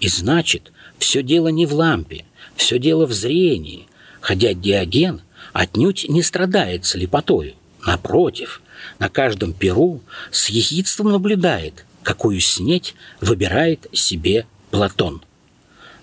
И 0.00 0.08
значит, 0.08 0.72
все 0.98 1.22
дело 1.22 1.48
не 1.48 1.66
в 1.66 1.74
лампе, 1.74 2.24
все 2.56 2.78
дело 2.78 3.06
в 3.06 3.12
зрении, 3.12 3.86
хотя 4.20 4.54
Диоген 4.54 5.20
отнюдь 5.52 6.06
не 6.08 6.22
страдает 6.22 6.84
слепотою. 6.84 7.54
Напротив, 7.86 8.60
на 8.98 9.08
каждом 9.08 9.52
перу 9.52 10.02
с 10.30 10.48
ехидством 10.48 11.12
наблюдает, 11.12 11.84
какую 12.02 12.40
снеть 12.40 12.94
выбирает 13.20 13.86
себе 13.92 14.46
Платон. 14.70 15.22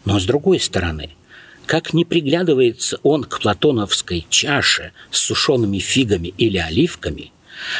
Но 0.05 0.19
с 0.19 0.25
другой 0.25 0.59
стороны, 0.59 1.11
как 1.65 1.93
не 1.93 2.05
приглядывается 2.05 2.99
он 3.03 3.23
к 3.23 3.39
платоновской 3.39 4.25
чаше 4.29 4.91
с 5.11 5.19
сушеными 5.19 5.79
фигами 5.79 6.33
или 6.37 6.57
оливками, 6.57 7.31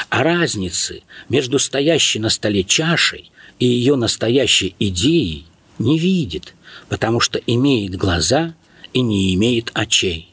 а 0.10 0.24
разницы 0.24 1.04
между 1.30 1.60
стоящей 1.60 2.20
на 2.20 2.30
столе 2.30 2.64
чашей 2.64 3.32
и 3.60 3.66
ее 3.66 3.96
настоящей 3.96 4.76
идеей 4.80 5.46
не 5.80 5.98
видит, 5.98 6.54
потому 6.90 7.20
что 7.20 7.40
имеет 7.40 7.96
глаза 7.96 8.54
и 8.94 9.02
не 9.02 9.34
имеет 9.34 9.72
очей. 9.74 10.30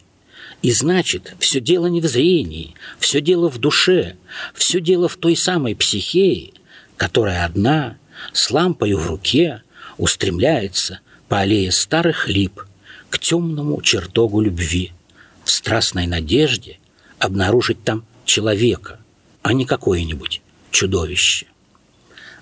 И 0.62 0.72
значит, 0.72 1.34
все 1.38 1.60
дело 1.60 1.86
не 1.86 2.00
в 2.00 2.06
зрении, 2.06 2.74
все 2.98 3.20
дело 3.20 3.50
в 3.50 3.58
душе, 3.58 4.16
все 4.54 4.80
дело 4.80 5.08
в 5.08 5.16
той 5.16 5.34
самой 5.34 5.74
психее, 5.74 6.52
которая 6.96 7.46
одна, 7.46 7.96
с 8.32 8.50
лампой 8.50 8.92
в 8.92 9.06
руке, 9.06 9.62
устремляется 9.96 11.00
по 11.28 11.38
аллее 11.38 11.72
старых 11.72 12.28
лип 12.28 12.62
к 13.08 13.18
темному 13.18 13.80
чертогу 13.80 14.40
любви, 14.40 14.92
в 15.44 15.50
страстной 15.50 16.06
надежде 16.06 16.78
обнаружить 17.18 17.82
там 17.82 18.04
человека, 18.24 18.99
а 19.42 19.52
не 19.52 19.64
какое-нибудь 19.64 20.42
чудовище. 20.70 21.46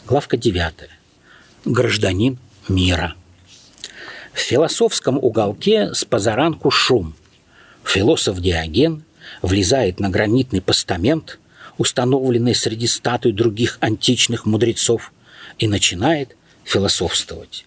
Главка 0.07 0.37
9. 0.37 0.75
Гражданин 1.65 2.39
мира. 2.69 3.15
В 4.33 4.39
философском 4.39 5.19
уголке 5.19 5.95
с 5.95 6.05
позаранку 6.05 6.71
шум. 6.71 7.15
Философ 7.85 8.41
Диоген 8.41 9.05
влезает 9.43 10.01
на 10.01 10.11
гранитный 10.11 10.61
постамент, 10.61 11.39
установленный 11.77 12.55
среди 12.55 12.87
статуй 12.87 13.33
других 13.33 13.79
античных 13.81 14.47
мудрецов, 14.47 15.13
и 15.59 15.67
начинает 15.67 16.37
философствовать. 16.65 17.67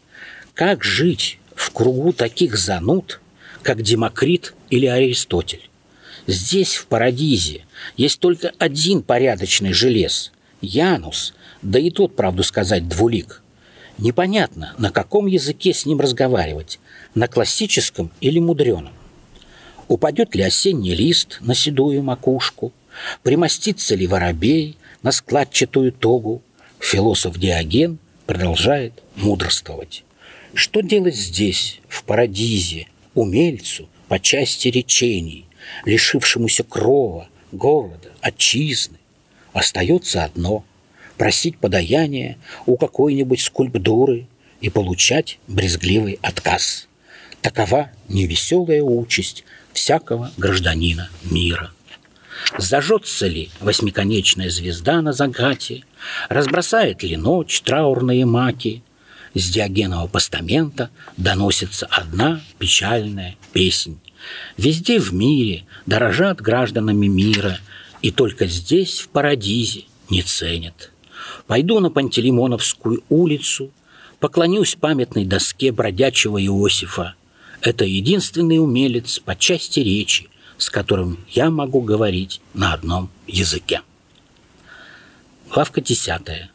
Как 0.53 0.83
жить 0.83 1.39
в 1.55 1.71
кругу 1.71 2.13
таких 2.13 2.57
зануд, 2.57 3.19
как 3.63 3.81
Демокрит 3.81 4.53
или 4.69 4.85
Аристотель? 4.85 5.70
Здесь, 6.31 6.75
в 6.75 6.85
Парадизе, 6.85 7.65
есть 7.97 8.19
только 8.19 8.53
один 8.57 9.03
порядочный 9.03 9.73
желез– 9.73 10.31
Янус, 10.61 11.33
да 11.61 11.77
и 11.77 11.89
тот, 11.89 12.15
правду 12.15 12.43
сказать, 12.43 12.87
двулик. 12.87 13.43
Непонятно, 13.97 14.73
на 14.77 14.91
каком 14.91 15.25
языке 15.25 15.73
с 15.73 15.85
ним 15.85 15.99
разговаривать– 15.99 16.79
на 17.15 17.27
классическом 17.27 18.11
или 18.21 18.39
мудреном. 18.39 18.93
Упадет 19.89 20.33
ли 20.33 20.43
осенний 20.43 20.95
лист 20.95 21.39
на 21.41 21.53
седую 21.53 22.01
макушку, 22.01 22.71
примостится 23.23 23.95
ли 23.95 24.07
воробей 24.07 24.77
на 25.03 25.11
складчатую 25.11 25.91
тогу, 25.91 26.41
философ 26.79 27.37
Диоген 27.37 27.99
продолжает 28.25 29.03
мудрствовать. 29.17 30.05
Что 30.53 30.79
делать 30.79 31.17
здесь, 31.17 31.81
в 31.89 32.05
Парадизе, 32.05 32.87
умельцу 33.15 33.89
по 34.07 34.17
части 34.17 34.69
речений, 34.69 35.45
лишившемуся 35.85 36.63
крова, 36.63 37.27
города, 37.51 38.11
отчизны? 38.21 38.97
Остается 39.53 40.23
одно– 40.23 40.65
просить 41.17 41.57
подаяния 41.57 42.37
у 42.65 42.77
какой-нибудь 42.77 43.41
скульптуры 43.41 44.27
и 44.59 44.69
получать 44.69 45.37
брезгливый 45.47 46.17
отказ. 46.21 46.87
Такова 47.41 47.91
невеселая 48.07 48.81
участь 48.81 49.43
всякого 49.73 50.31
гражданина 50.37 51.09
мира. 51.23 51.71
Зажжется 52.57 53.27
ли 53.27 53.51
восьмиконечная 53.59 54.49
звезда 54.49 55.01
на 55.01 55.13
загате, 55.13 55.83
разбросает 56.29 57.03
ли 57.03 57.17
ночь 57.17 57.61
траурные 57.61 58.25
маки, 58.25 58.83
с 59.33 59.49
диогенного 59.49 60.07
постамента 60.07 60.89
доносится 61.17 61.85
одна 61.85 62.41
печальная 62.59 63.37
песнь. 63.53 63.99
Везде 64.57 64.99
в 64.99 65.13
мире 65.13 65.65
дорожат 65.85 66.41
гражданами 66.41 67.07
мира, 67.07 67.59
и 68.01 68.11
только 68.11 68.47
здесь, 68.47 68.99
в 68.99 69.09
Парадизе, 69.09 69.85
не 70.09 70.21
ценят. 70.21 70.91
Пойду 71.47 71.79
на 71.79 71.89
Пантелеймоновскую 71.89 73.03
улицу, 73.09 73.71
поклонюсь 74.19 74.75
памятной 74.75 75.25
доске 75.25 75.71
бродячего 75.71 76.43
Иосифа. 76.43 77.15
Это 77.61 77.85
единственный 77.85 78.59
умелец 78.59 79.19
по 79.19 79.35
части 79.35 79.79
речи, 79.79 80.29
с 80.57 80.69
которым 80.69 81.19
я 81.29 81.49
могу 81.49 81.81
говорить 81.81 82.41
на 82.53 82.73
одном 82.73 83.09
языке. 83.27 83.81
Главка 85.49 85.81
10. 85.81 86.49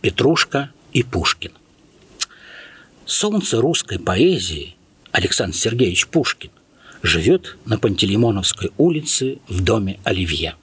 Петрушка 0.00 0.70
и 0.92 1.02
Пушкин. 1.02 1.52
Солнце 3.04 3.60
русской 3.60 3.98
поэзии 3.98 4.76
Александр 5.12 5.56
Сергеевич 5.56 6.06
Пушкин 6.08 6.50
живет 7.02 7.56
на 7.64 7.78
Пантелеймоновской 7.78 8.72
улице 8.76 9.38
в 9.48 9.62
доме 9.62 9.98
Оливье. 10.04 10.54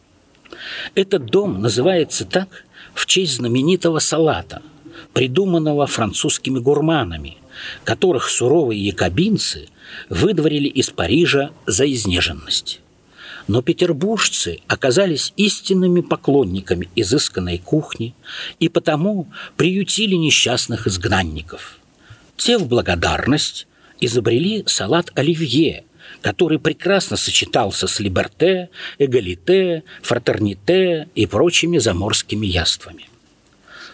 Этот 0.93 1.25
дом 1.25 1.61
называется 1.61 2.25
так 2.25 2.65
в 2.93 3.05
честь 3.05 3.35
знаменитого 3.35 3.99
салата, 3.99 4.61
придуманного 5.13 5.87
французскими 5.87 6.59
гурманами, 6.59 7.37
которых 7.83 8.29
суровые 8.29 8.85
якобинцы 8.85 9.69
выдворили 10.09 10.67
из 10.67 10.89
Парижа 10.89 11.51
за 11.65 11.91
изнеженность. 11.91 12.81
Но 13.47 13.61
петербуржцы 13.61 14.59
оказались 14.67 15.31
истинными 15.37 16.01
поклонниками 16.01 16.89
изысканной 16.95 17.59
кухни 17.59 18.15
и 18.59 18.69
потому 18.69 19.27
приютили 19.55 20.15
несчастных 20.15 20.87
изгнанников. 20.87 21.79
Те 22.37 22.57
в 22.57 22.67
благодарность 22.67 23.67
изобрели 23.99 24.63
салат 24.65 25.11
оливье, 25.15 25.83
который 26.21 26.59
прекрасно 26.59 27.17
сочетался 27.17 27.87
с 27.87 27.99
либерте, 27.99 28.69
эгалите, 28.97 29.83
фратерните 30.01 31.07
и 31.15 31.25
прочими 31.25 31.77
заморскими 31.77 32.45
яствами. 32.45 33.09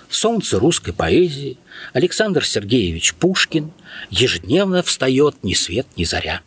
Солнце 0.09 0.59
русской 0.59 0.91
поэзии 0.91 1.57
Александр 1.93 2.45
Сергеевич 2.45 3.13
Пушкин 3.15 3.71
ежедневно 4.09 4.83
встает 4.83 5.35
ни 5.43 5.53
свет 5.53 5.87
ни 5.95 6.03
заря. 6.03 6.41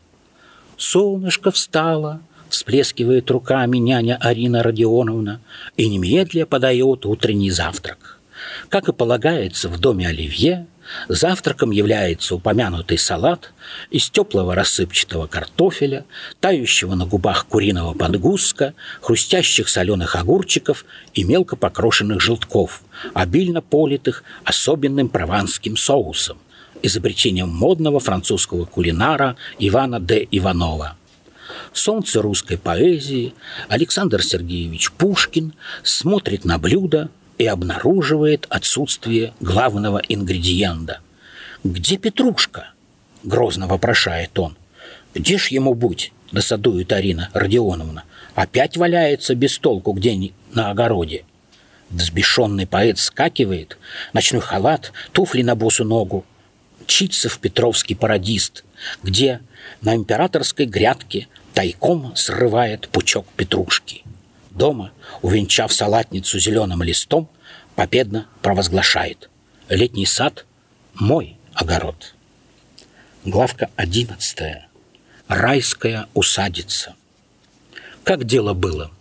Солнышко 0.77 1.51
встало, 1.51 2.21
всплескивает 2.51 3.31
руками 3.31 3.79
няня 3.79 4.19
Арина 4.21 4.63
Родионовна 4.63 5.41
и 5.77 5.89
немедля 5.89 6.45
подает 6.45 7.07
утренний 7.07 7.51
завтрак. 7.51 8.21
Как 8.69 8.89
и 8.89 8.93
полагается 8.93 9.69
в 9.69 9.79
доме 9.81 10.09
Оливье, 10.09 10.67
Завтраком 11.09 11.71
является 11.71 12.35
упомянутый 12.35 12.99
салат 12.99 13.53
из 13.91 14.11
теплого 14.11 14.55
рассыпчатого 14.55 15.27
картофеля, 15.27 16.05
тающего 16.41 16.95
на 16.95 17.07
губах 17.07 17.47
куриного 17.47 17.95
подгузка, 17.95 18.75
хрустящих 19.01 19.69
соленых 19.69 20.17
огурчиков 20.17 20.85
и 21.15 21.25
мелко 21.25 21.57
покрошенных 21.57 22.21
желтков, 22.21 22.83
обильно 23.13 23.61
политых 23.61 24.25
особенным 24.45 25.09
прованским 25.09 25.77
соусом, 25.77 26.39
изобретением 26.83 27.49
модного 27.49 28.01
французского 28.01 28.65
кулинара 28.65 29.37
Ивана 29.59 30.01
де 30.01 30.27
Иванова. 30.31 30.97
Солнце 31.73 32.23
русской 32.23 32.57
поэзии 32.57 33.35
Александр 33.69 34.23
Сергеевич 34.23 34.93
Пушкин 34.93 35.55
смотрит 35.83 36.45
на 36.45 36.59
блюдо, 36.59 37.11
и 37.39 37.47
обнаруживает 37.47 38.47
отсутствие 38.49 39.33
главного 39.41 39.99
ингредиента. 40.09 41.01
«Где 41.63 41.97
Петрушка?»– 41.97 42.73
грозно 43.25 43.67
вопрошает 43.67 44.39
он. 44.39 44.57
«Где 45.15 45.39
ж 45.39 45.49
ему 45.49 45.75
быть?»– 45.75 46.13
досадует 46.33 46.93
Арина 46.93 47.31
Родионовна. 47.33 48.05
«Опять 48.35 48.77
валяется 48.77 49.35
без 49.35 49.59
толку 49.59 49.93
где-нибудь 49.93 50.35
на 50.53 50.71
огороде». 50.71 51.25
Взбешенный 51.91 52.67
поэт 52.67 52.99
скакивает, 52.99 53.79
ночной 54.13 54.41
халат, 54.41 54.93
туфли 55.13 55.43
на 55.43 55.55
босу 55.55 55.85
ногу. 55.85 56.25
Мчится 56.83 57.29
в 57.29 57.39
Петровский 57.39 57.95
парадист, 57.95 58.65
где 59.03 59.41
на 59.81 59.95
императорской 59.95 60.67
грядке 60.67 61.29
тайком 61.53 62.15
срывает 62.17 62.89
пучок 62.89 63.27
петрушки. 63.37 64.03
Дома, 64.55 64.93
увенчав 65.21 65.73
салатницу 65.73 66.39
зеленым 66.39 66.83
листом, 66.83 67.29
победно 67.75 68.29
провозглашает 68.41 69.29
«Летний 69.69 70.07
сад– 70.07 70.47
мой 70.95 71.37
огород». 71.55 72.15
Главка 73.25 73.71
одиннадцатая. 73.75 74.69
Райская 75.27 76.07
усадица. 76.15 76.95
Как 78.05 78.25
дело 78.25 78.55
было? 78.55 78.93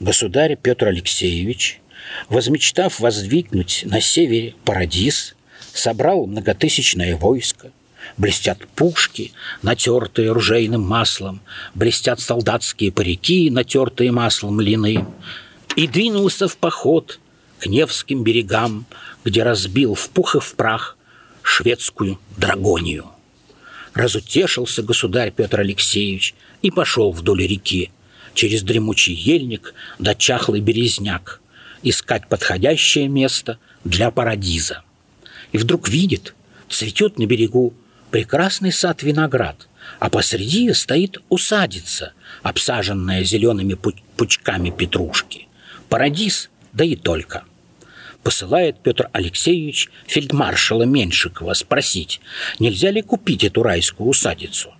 Государь 0.00 0.56
Петр 0.56 0.88
Алексеевич, 0.88 1.80
возмечтав 2.28 3.00
воздвигнуть 3.00 3.84
на 3.86 4.00
севере 4.00 4.54
Парадис, 4.64 5.34
собрал 5.72 6.26
многотысячное 6.26 7.16
войско. 7.16 7.70
Блестят 8.16 8.66
пушки, 8.74 9.32
натертые 9.62 10.32
ружейным 10.32 10.82
маслом, 10.82 11.40
блестят 11.74 12.20
солдатские 12.20 12.92
парики, 12.92 13.50
натертые 13.50 14.12
маслом 14.12 14.60
лины, 14.60 15.04
и 15.76 15.88
двинулся 15.88 16.46
в 16.46 16.56
поход 16.56 17.18
к 17.58 17.66
Невским 17.66 18.22
берегам, 18.22 18.86
где 19.24 19.42
разбил 19.42 19.94
в 19.94 20.08
пух 20.10 20.36
и 20.36 20.40
в 20.40 20.54
прах 20.54 20.96
шведскую 21.42 22.18
драгонию. 22.36 23.06
Разутешился 23.94 24.82
государь 24.82 25.32
Петр 25.32 25.60
Алексеевич 25.60 26.34
и 26.62 26.70
пошел 26.70 27.12
вдоль 27.12 27.46
реки, 27.46 27.90
через 28.34 28.62
дремучий 28.62 29.14
ельник 29.14 29.74
да 29.98 30.14
чахлый 30.14 30.60
березняк, 30.60 31.40
искать 31.82 32.28
подходящее 32.28 33.08
место 33.08 33.58
для 33.84 34.10
парадиза. 34.10 34.82
И 35.52 35.58
вдруг 35.58 35.88
видит, 35.88 36.34
цветет 36.68 37.18
на 37.18 37.26
берегу 37.26 37.74
прекрасный 38.14 38.70
сад 38.70 39.02
виноград, 39.02 39.66
а 39.98 40.08
посреди 40.08 40.72
стоит 40.72 41.20
усадица, 41.30 42.12
обсаженная 42.44 43.24
зелеными 43.24 43.74
пучками 44.16 44.70
петрушки. 44.70 45.48
Парадиз, 45.88 46.48
да 46.72 46.84
и 46.84 46.94
только– 46.94 47.42
посылает 48.22 48.78
Петр 48.78 49.10
Алексеевич 49.12 49.90
фельдмаршала 50.06 50.84
Меньшикова 50.84 51.54
спросить, 51.54 52.20
нельзя 52.60 52.92
ли 52.92 53.02
купить 53.02 53.42
эту 53.42 53.64
райскую 53.64 54.08
усадицу. 54.08 54.72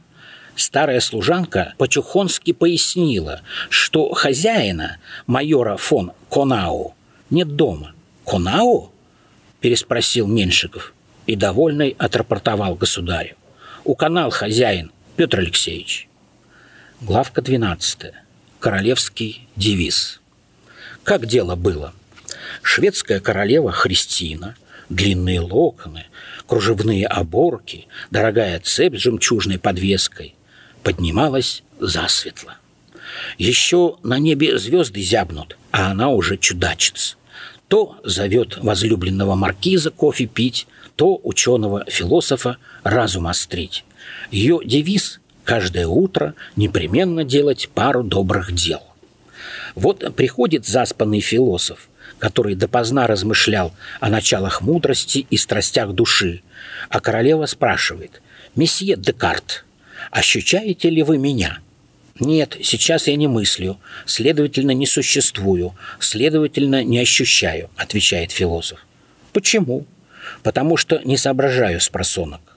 Старая 0.54 1.00
служанка 1.00 1.74
по-чухонски 1.76 2.52
пояснила, 2.52 3.42
что 3.68 4.12
хозяина, 4.12 4.98
майора 5.26 5.76
фон 5.76 6.12
Конау, 6.30 6.94
нет 7.30 7.56
дома. 7.56 7.94
«Конау?»– 8.24 8.92
переспросил 9.60 10.28
Меньшиков 10.28 10.94
и, 11.26 11.36
довольный, 11.36 11.96
отрапортовал 11.98 12.74
государю. 12.74 13.36
«У 13.84 13.94
канал 13.94 14.30
хозяин, 14.30 14.92
Петр 15.16 15.40
Алексеевич». 15.40 16.08
Главка 17.00 17.42
12. 17.42 18.12
Королевский 18.60 19.46
девиз. 19.56 20.20
Как 21.02 21.26
дело 21.26 21.54
было– 21.54 21.92
шведская 22.62 23.20
королева 23.20 23.72
Христина, 23.72 24.56
длинные 24.88 25.40
локоны, 25.40 26.06
кружевные 26.46 27.06
оборки, 27.06 27.86
дорогая 28.10 28.60
цепь 28.60 28.96
с 28.96 29.00
жемчужной 29.00 29.58
подвеской, 29.58 30.34
поднималась 30.82 31.62
засветло. 31.78 32.56
Еще 33.38 33.96
на 34.02 34.18
небе 34.18 34.58
звезды 34.58 35.00
зябнут, 35.02 35.56
а 35.70 35.90
она 35.90 36.08
уже 36.08 36.36
чудачится. 36.36 37.16
То 37.68 37.98
зовет 38.04 38.58
возлюбленного 38.58 39.34
маркиза 39.34 39.90
кофе 39.90 40.26
пить, 40.26 40.66
то 40.96 41.20
ученого-философа 41.22 42.58
разум 42.82 43.26
острить. 43.26 43.84
Ее 44.30 44.60
девиз– 44.64 45.20
каждое 45.44 45.86
утро 45.86 46.34
непременно 46.56 47.24
делать 47.24 47.68
пару 47.74 48.02
добрых 48.02 48.52
дел. 48.52 48.82
Вот 49.74 50.14
приходит 50.14 50.66
заспанный 50.66 51.20
философ– 51.20 51.88
который 52.18 52.54
допоздна 52.54 53.06
размышлял 53.06 53.74
о 54.00 54.08
началах 54.08 54.62
мудрости 54.62 55.26
и 55.28 55.36
страстях 55.36 55.92
души, 55.92 56.42
а 56.88 57.00
королева 57.00 57.46
спрашивает, 57.46 58.22
«Месье 58.56 58.96
Декарт, 58.96 59.64
ощущаете 60.10 60.90
ли 60.90 61.02
вы 61.02 61.18
меня?» 61.18 61.58
«Нет, 62.20 62.56
сейчас 62.62 63.08
я 63.08 63.16
не 63.16 63.26
мыслю, 63.26 63.78
следовательно, 64.06 64.70
не 64.70 64.86
существую, 64.86 65.74
следовательно, 65.98 66.84
не 66.84 67.00
ощущаю»,— 67.00 67.70
отвечает 67.76 68.30
философ. 68.30 68.86
«Почему?» 69.32 69.84
«Потому 70.44 70.76
что 70.76 71.00
не 71.04 71.16
соображаю 71.16 71.80
с 71.80 71.88
просонок». 71.88 72.56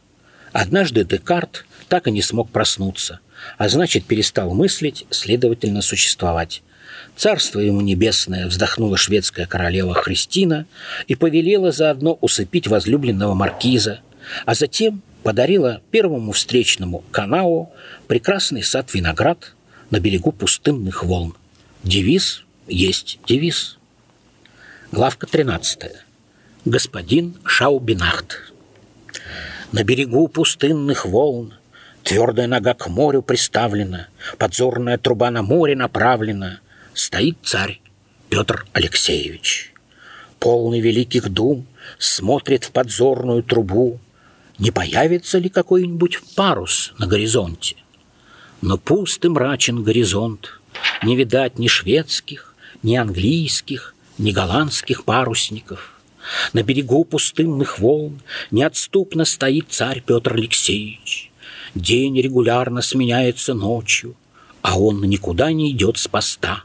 Однажды 0.54 1.04
Декарт 1.04 1.66
так 1.88 2.08
и 2.08 2.12
не 2.12 2.22
смог 2.22 2.52
проснуться, 2.52 3.20
а 3.58 3.70
значит, 3.70 4.06
перестал 4.06 4.54
мыслить, 4.54 5.06
следовательно, 5.10 5.82
существовать. 5.82 6.62
Царство 7.16 7.60
ему 7.60 7.82
небесное 7.82 8.48
вздохнула 8.48 8.98
шведская 8.98 9.48
королева 9.48 9.94
Христина 9.94 10.66
и 11.08 11.16
повелела 11.16 11.72
заодно 11.72 12.18
усыпить 12.22 12.68
возлюбленного 12.68 13.34
маркиза, 13.34 14.02
а 14.46 14.54
затем 14.54 15.02
подарила 15.24 15.82
первому 15.92 16.32
встречному 16.32 17.04
канау 17.12 17.72
прекрасный 18.08 18.64
сад 18.64 18.94
виноград 18.94 19.56
на 19.90 20.00
берегу 20.00 20.32
пустынных 20.32 21.04
волн. 21.04 21.36
Девиз 21.84 22.44
есть 22.68 23.20
девиз. 23.28 23.78
Главка 24.92 25.28
13. 25.28 26.07
Господин 26.70 27.36
Шаубинахт. 27.46 28.52
На 29.72 29.86
берегу 29.86 30.28
пустынных 30.28 31.06
волн 31.06 31.54
Твердая 32.04 32.48
нога 32.48 32.74
к 32.74 32.90
морю 32.90 33.22
приставлена, 33.22 34.10
Подзорная 34.38 34.98
труба 34.98 35.32
на 35.32 35.44
море 35.44 35.78
направлена, 35.78 36.60
стоит 36.94 37.38
царь 37.42 37.80
Петр 38.28 38.66
Алексеевич. 38.74 39.74
Полный 40.40 40.82
великих 40.82 41.30
дум 41.30 41.66
смотрит 42.00 42.66
в 42.66 42.72
подзорную 42.72 43.44
трубу, 43.44 44.02
не 44.60 44.72
появится 44.72 45.38
ли 45.38 45.48
какой-нибудь 45.48 46.20
парус 46.36 46.92
на 46.98 47.08
горизонте. 47.08 47.78
Но 48.60 48.78
пуст 48.78 49.24
и 49.24 49.30
мрачен 49.30 49.84
горизонт, 49.84 50.60
не 51.02 51.16
видать 51.16 51.60
ни 51.60 51.70
шведских, 51.70 52.54
ни 52.84 52.98
английских, 52.98 53.96
ни 54.18 54.34
голландских 54.34 55.06
парусников. 55.06 55.97
На 56.54 56.64
берегу 56.64 57.04
пустынных 57.06 57.80
волн 57.80 58.22
неотступно 58.52 59.26
стоит 59.26 59.68
царь 59.70 60.02
Петр 60.06 60.34
Алексеевич. 60.34 61.32
День 61.76 62.20
регулярно 62.20 62.82
сменяется 62.82 63.54
ночью, 63.54 64.16
а 64.62 64.80
он 64.80 65.02
никуда 65.02 65.52
не 65.52 65.72
идет 65.72 65.98
с 65.98 66.08
поста. 66.08 66.64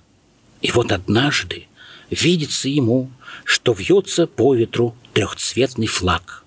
И 0.60 0.70
вот 0.70 0.92
однажды 0.92 1.66
видится 2.10 2.68
ему, 2.68 3.10
что 3.44 3.72
вьется 3.72 4.26
по 4.26 4.54
ветру 4.54 4.96
трехцветный 5.12 5.86
флаг. 5.86 6.44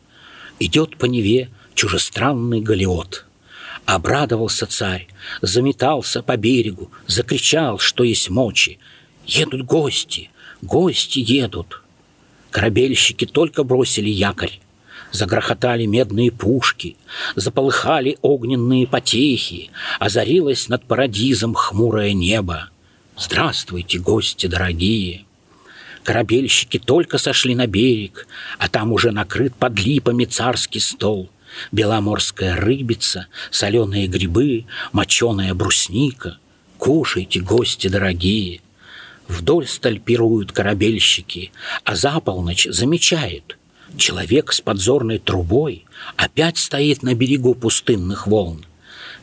Идет 0.60 0.98
по 0.98 1.06
Неве 1.06 1.50
чужестранный 1.74 2.62
галиот. 2.62 3.26
Обрадовался 3.86 4.66
царь, 4.66 5.08
заметался 5.42 6.24
по 6.24 6.38
берегу, 6.38 6.92
закричал, 7.08 7.78
что 7.78 8.04
есть 8.04 8.30
мочи. 8.30 8.80
Едут 9.28 9.64
гости, 9.64 10.32
гости 10.62 11.20
едут. 11.20 11.82
Корабельщики 12.56 13.26
только 13.26 13.66
бросили 13.66 14.08
якорь. 14.10 14.62
Загрохотали 15.12 15.86
медные 15.86 16.32
пушки, 16.32 16.96
заполыхали 17.36 18.18
огненные 18.22 18.88
потехи, 18.88 19.72
озарилось 20.00 20.70
над 20.70 20.86
парадизом 20.86 21.54
хмурое 21.54 22.14
небо. 22.14 22.70
Здравствуйте, 23.18 24.00
гости 24.00 24.48
дорогие! 24.48 25.26
Корабельщики 26.06 26.80
только 26.80 27.18
сошли 27.18 27.56
на 27.56 27.68
берег, 27.68 28.26
а 28.58 28.70
там 28.70 28.94
уже 28.94 29.12
накрыт 29.12 29.54
под 29.54 29.78
липами 29.78 30.24
царский 30.24 30.80
стол. 30.80 31.30
Беломорская 31.74 32.56
рыбица, 32.56 33.28
соленые 33.52 34.08
грибы, 34.08 34.64
моченая 34.94 35.54
брусника. 35.54 36.38
Кушайте, 36.78 37.42
гости 37.42 37.90
дорогие! 37.90 38.62
Вдоль 39.28 39.68
стальпируют 39.68 40.52
корабельщики, 40.52 41.52
а 41.84 41.96
за 41.96 42.20
полночь 42.20 42.68
замечают. 42.70 43.58
Человек 43.98 44.52
с 44.52 44.62
подзорной 44.62 45.20
трубой 45.20 45.86
опять 46.16 46.58
стоит 46.58 47.02
на 47.04 47.14
берегу 47.14 47.56
пустынных 47.56 48.28
волн. 48.28 48.66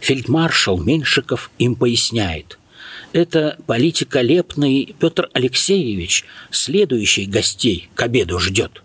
Фельдмаршал 0.01 0.79
Меньшиков 0.79 1.51
им 1.59 1.75
поясняет– 1.77 2.59
это 3.13 3.59
политиколепный 3.67 4.95
Петр 4.99 5.29
Алексеевич, 5.35 6.25
следующий 6.51 7.27
гостей 7.27 7.91
к 7.95 8.03
обеду 8.03 8.39
ждет. 8.39 8.83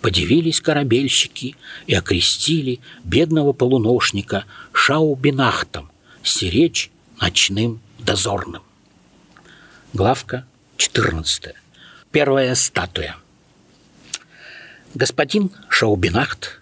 Подивились 0.00 0.60
корабельщики 0.60 1.56
и 1.86 1.94
окрестили 1.94 2.78
бедного 3.02 3.52
полуношника 3.52 4.44
Шаубинахтом, 4.72 5.90
сиречь 6.22 6.90
ночным 7.20 7.80
дозорным. 7.98 8.62
Главка 9.92 10.46
14. 10.76 11.52
Первая 12.12 12.54
статуя. 12.54 13.16
Господин 14.94 15.50
Шаубинахт, 15.68 16.60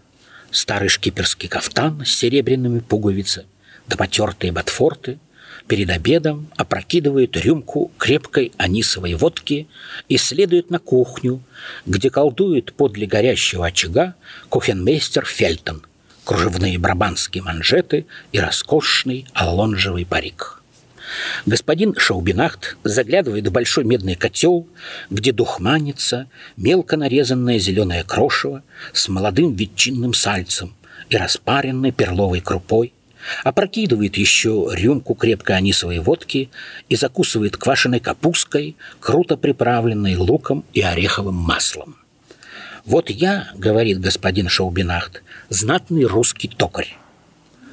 старый 0.51 0.89
шкиперский 0.89 1.47
кафтан 1.47 2.07
с 2.07 2.09
серебряными 2.09 2.79
пуговицами, 2.79 3.47
да 3.87 3.99
потертые 3.99 4.51
ботфорты, 4.51 5.19
перед 5.67 5.91
обедом 5.91 6.49
опрокидывает 6.57 7.37
рюмку 7.37 7.93
крепкой 7.99 8.53
анисовой 8.57 9.13
водки 9.13 9.69
и 10.09 10.17
следует 10.17 10.71
на 10.71 10.79
кухню, 10.79 11.43
где 11.85 12.09
колдует 12.09 12.73
подле 12.73 13.07
горящего 13.07 13.67
очага 13.67 14.15
кофенмейстер 14.49 15.27
Фельтон, 15.27 15.85
кружевные 16.25 16.79
брабанские 16.79 17.43
манжеты 17.43 18.07
и 18.33 18.41
роскошный 18.41 19.27
аллонжевый 19.35 20.07
парик. 20.07 20.58
Господин 21.47 21.95
Шаубинахт 21.97 22.77
заглядывает 22.85 23.47
в 23.47 23.53
большой 23.53 23.85
медный 23.85 24.15
котел, 24.15 24.67
где 25.11 25.33
духманится 25.33 26.29
мелко 26.57 26.97
нарезанное 26.97 27.59
зеленое 27.59 28.05
крошево 28.05 28.63
с 28.93 29.09
молодым 29.09 29.55
ветчинным 29.55 30.15
сальцем 30.15 30.75
и 31.09 31.17
распаренной 31.17 31.93
перловой 31.93 32.41
крупой, 32.41 32.93
опрокидывает 33.45 34.17
еще 34.17 34.69
рюмку 34.73 35.15
крепкой 35.15 35.57
анисовой 35.57 35.99
водки 35.99 36.51
и 36.89 36.97
закусывает 36.97 37.57
квашеной 37.57 38.01
капусткой, 38.01 38.77
круто 39.01 39.37
приправленной 39.37 40.17
луком 40.17 40.65
и 40.73 40.81
ореховым 40.83 41.35
маслом. 41.35 41.97
«Вот 42.85 43.11
я,— 43.11 43.51
говорит 43.55 44.01
господин 44.01 44.49
Шаубинахт,— 44.49 45.23
знатный 45.51 46.05
русский 46.05 46.49
токарь. 46.49 46.97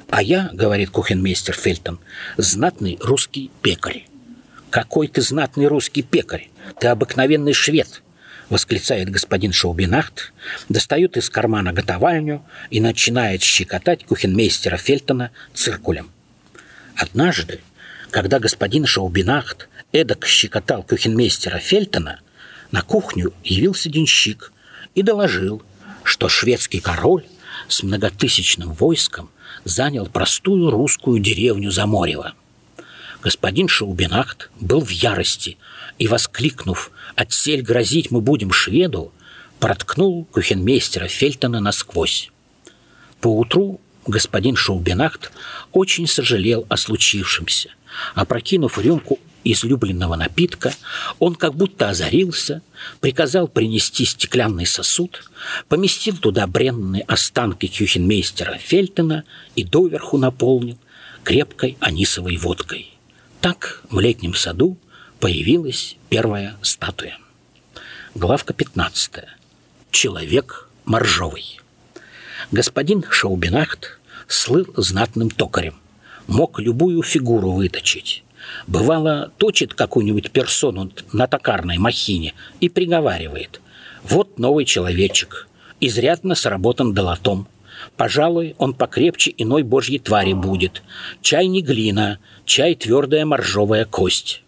А 0.08 0.22
я,— 0.22 0.50
говорит 0.52 0.90
кухенмейстер 0.90 1.54
Фельтон,— 1.54 1.98
знатный 2.36 2.98
русский 3.02 3.50
пекарь. 3.62 4.06
Какой 4.70 5.08
ты 5.08 5.22
знатный 5.22 5.66
русский 5.66 6.02
пекарь? 6.02 6.50
Ты 6.80 6.88
обыкновенный 6.88 7.52
швед!»— 7.52 8.02
восклицает 8.50 9.10
господин 9.10 9.52
Шаубинахт, 9.52 10.32
достает 10.68 11.16
из 11.16 11.30
кармана 11.30 11.72
готовальню 11.72 12.44
и 12.70 12.80
начинает 12.80 13.42
щекотать 13.42 14.04
кухенмейстера 14.04 14.76
Фельтона 14.76 15.30
циркулем. 15.54 16.10
Однажды, 16.94 17.60
когда 18.10 18.38
господин 18.38 18.86
Шаубинахт 18.86 19.68
эдак 19.92 20.26
щекотал 20.26 20.82
кухенмейстера 20.82 21.58
Фельтона, 21.58 22.20
на 22.70 22.82
кухню 22.82 23.32
явился 23.44 23.88
денщик 23.88 24.52
и 24.94 25.02
доложил, 25.02 25.62
что 26.02 26.28
шведский 26.28 26.80
король 26.80 27.24
с 27.68 27.82
многотысячным 27.82 28.72
войском 28.74 29.30
занял 29.64 30.06
простую 30.06 30.70
русскую 30.70 31.18
деревню 31.20 31.70
Заморева. 31.70 32.34
Господин 33.22 33.68
Шаубинахт 33.68 34.50
был 34.60 34.80
в 34.80 34.90
ярости 34.90 35.56
и, 35.98 36.06
воскликнув 36.06 36.90
«Отсель 37.14 37.62
грозить 37.62 38.10
мы 38.10 38.20
будем 38.20 38.52
шведу», 38.52 39.12
проткнул 39.58 40.24
кухенмейстера 40.26 41.08
Фельтона 41.08 41.60
насквозь. 41.60 42.30
Поутру 43.20 43.80
господин 44.06 44.56
Шаубинахт 44.56 45.32
очень 45.72 46.06
сожалел 46.06 46.66
о 46.68 46.76
случившемся. 46.76 47.70
Опрокинув 48.14 48.78
рюмку 48.78 49.18
излюбленного 49.52 50.16
напитка, 50.16 50.74
он 51.18 51.34
как 51.34 51.54
будто 51.54 51.88
озарился, 51.88 52.62
приказал 53.00 53.48
принести 53.48 54.04
стеклянный 54.04 54.66
сосуд, 54.66 55.30
поместил 55.68 56.16
туда 56.16 56.46
бренные 56.46 57.02
останки 57.02 57.66
кюхенмейстера 57.66 58.58
Фельтона 58.58 59.24
и 59.54 59.64
доверху 59.64 60.18
наполнил 60.18 60.78
крепкой 61.24 61.76
анисовой 61.80 62.36
водкой. 62.36 62.92
Так 63.40 63.82
в 63.90 64.00
летнем 64.00 64.34
саду 64.34 64.76
появилась 65.20 65.96
первая 66.08 66.56
статуя. 66.62 67.18
Главка 68.14 68.52
15. 68.52 69.24
Человек 69.90 70.68
моржовый. 70.84 71.60
Господин 72.50 73.04
Шаубинахт 73.08 73.98
слыл 74.26 74.66
знатным 74.76 75.30
токарем, 75.30 75.74
мог 76.26 76.58
любую 76.58 77.02
фигуру 77.02 77.52
выточить. 77.52 78.24
Бывало, 78.66 79.32
точит 79.38 79.74
какую-нибудь 79.74 80.30
персону 80.30 80.90
на 81.12 81.26
токарной 81.26 81.78
махине 81.78 82.34
и 82.60 82.68
приговаривает. 82.68 83.60
Вот 84.02 84.38
новый 84.38 84.64
человечек, 84.64 85.48
изрядно 85.80 86.34
сработан 86.34 86.94
долотом. 86.94 87.48
Пожалуй, 87.96 88.54
он 88.58 88.74
покрепче 88.74 89.34
иной 89.36 89.62
божьей 89.62 89.98
твари 89.98 90.32
будет. 90.32 90.82
Чай 91.20 91.46
не 91.46 91.62
глина, 91.62 92.18
чай 92.44 92.74
твердая 92.74 93.26
моржовая 93.26 93.84
кость. 93.84 94.42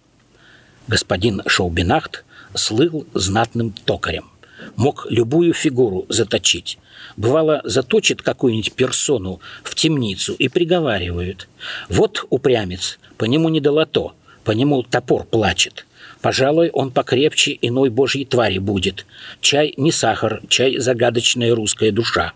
Господин 0.87 1.42
Шаубинахт 1.46 2.24
слыл 2.54 3.06
знатным 3.14 3.72
токарем. 3.72 4.30
Мог 4.76 5.06
любую 5.11 5.52
фигуру 5.52 6.06
заточить. 6.08 6.78
Бывало, 7.18 7.61
заточит 7.64 8.22
какую-нибудь 8.22 8.74
персону 8.74 9.40
в 9.64 9.74
темницу 9.74 10.35
и 10.35 10.46
приговаривают. 10.46 11.48
Вот 11.88 12.24
упрямец, 12.31 13.00
по 13.16 13.24
нему 13.24 13.48
не 13.48 13.61
долото, 13.61 14.12
по 14.44 14.52
нему 14.52 14.85
топор 14.85 15.24
плачет. 15.24 15.85
Пожалуй, 16.20 16.70
он 16.70 16.92
покрепче 16.92 17.59
иной 17.61 17.90
божьей 17.90 18.24
твари 18.24 18.59
будет. 18.59 19.04
Чай 19.40 19.74
не 19.76 19.90
сахар, 19.90 20.42
чай 20.48 20.78
загадочная 20.78 21.52
русская 21.57 21.90
душа. 21.90 22.35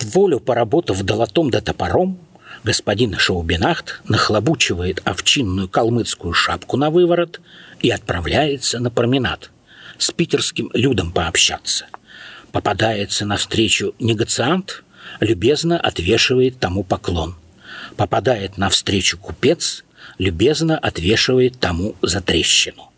В 0.00 0.06
волю 0.06 0.40
поработав 0.40 1.00
долотом 1.04 1.52
да 1.52 1.60
топором, 1.60 2.18
господин 2.64 3.16
Шаубинахт 3.16 4.00
нахлобучивает 4.08 5.02
овчинную 5.04 5.68
калмыцкую 5.68 6.32
шапку 6.34 6.76
на 6.78 6.90
выворот 6.90 7.40
и 7.78 7.90
отправляется 7.90 8.80
на 8.80 8.90
променад 8.90 9.52
с 9.98 10.10
питерским 10.10 10.72
людом 10.74 11.12
пообщаться. 11.12 11.86
Попадается 12.52 13.26
навстречу 13.26 13.94
негациант, 13.98 14.82
любезно 15.20 15.78
отвешивает 15.78 16.58
тому 16.58 16.82
поклон. 16.82 17.36
Попадает 17.96 18.58
навстречу 18.58 19.18
купец, 19.18 19.84
любезно 20.18 20.78
отвешивает 20.78 21.58
тому 21.58 21.94
за 22.02 22.20
трещину. 22.20 22.90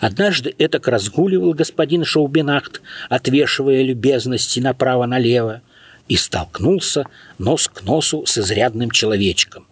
Однажды 0.00 0.54
этак 0.58 0.88
разгуливал 0.88 1.54
господин 1.54 2.04
Шаубинахт, 2.04 2.82
отвешивая 3.08 3.82
любезности 3.82 4.60
направо-налево, 4.60 5.62
и 6.08 6.16
столкнулся 6.16 7.06
нос 7.38 7.68
к 7.68 7.82
носу 7.82 8.26
с 8.26 8.36
изрядным 8.38 8.90
человечком. 8.90 9.66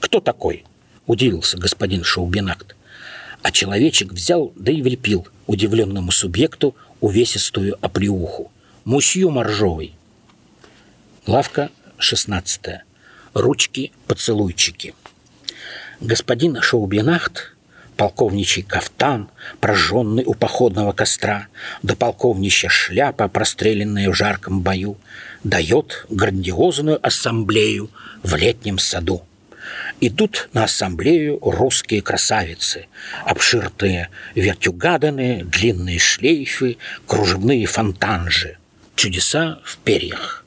«Кто 0.00 0.20
такой?»– 0.20 0.64
удивился 1.06 1.58
господин 1.58 2.02
Шаубинакт. 2.02 2.74
А 3.42 3.52
человечек 3.52 4.12
взял, 4.12 4.52
да 4.56 4.72
и 4.72 4.82
влепил 4.82 5.28
удивленному 5.46 6.10
субъекту 6.10 6.74
увесистую 7.00 7.76
оплеуху. 7.80 8.50
Мусью 8.84 9.30
моржовый. 9.30 9.94
Главка 11.26 11.70
16. 11.98 12.82
Ручки-поцелуйчики. 13.34 14.94
Господин 16.00 16.60
Шаубинахт 16.60 17.56
полковничий 17.96 18.62
кафтан, 18.62 19.28
прожженный 19.60 20.24
у 20.24 20.34
походного 20.34 20.92
костра, 20.92 21.48
да 21.82 21.96
полковничья 21.96 22.68
шляпа, 22.68 23.28
простреленная 23.28 24.10
в 24.10 24.14
жарком 24.14 24.60
бою, 24.60 24.96
дает 25.44 26.06
грандиозную 26.10 27.04
ассамблею 27.04 27.90
в 28.22 28.34
летнем 28.36 28.78
саду. 28.78 29.22
Идут 30.00 30.48
на 30.52 30.64
ассамблею 30.64 31.38
русские 31.40 32.02
красавицы, 32.02 32.86
обширтые 33.24 34.10
вертюгаданы, 34.34 35.42
длинные 35.44 35.98
шлейфы, 35.98 36.76
кружевные 37.06 37.66
фонтанжи, 37.66 38.58
чудеса 38.94 39.60
в 39.64 39.78
перьях. 39.78 40.44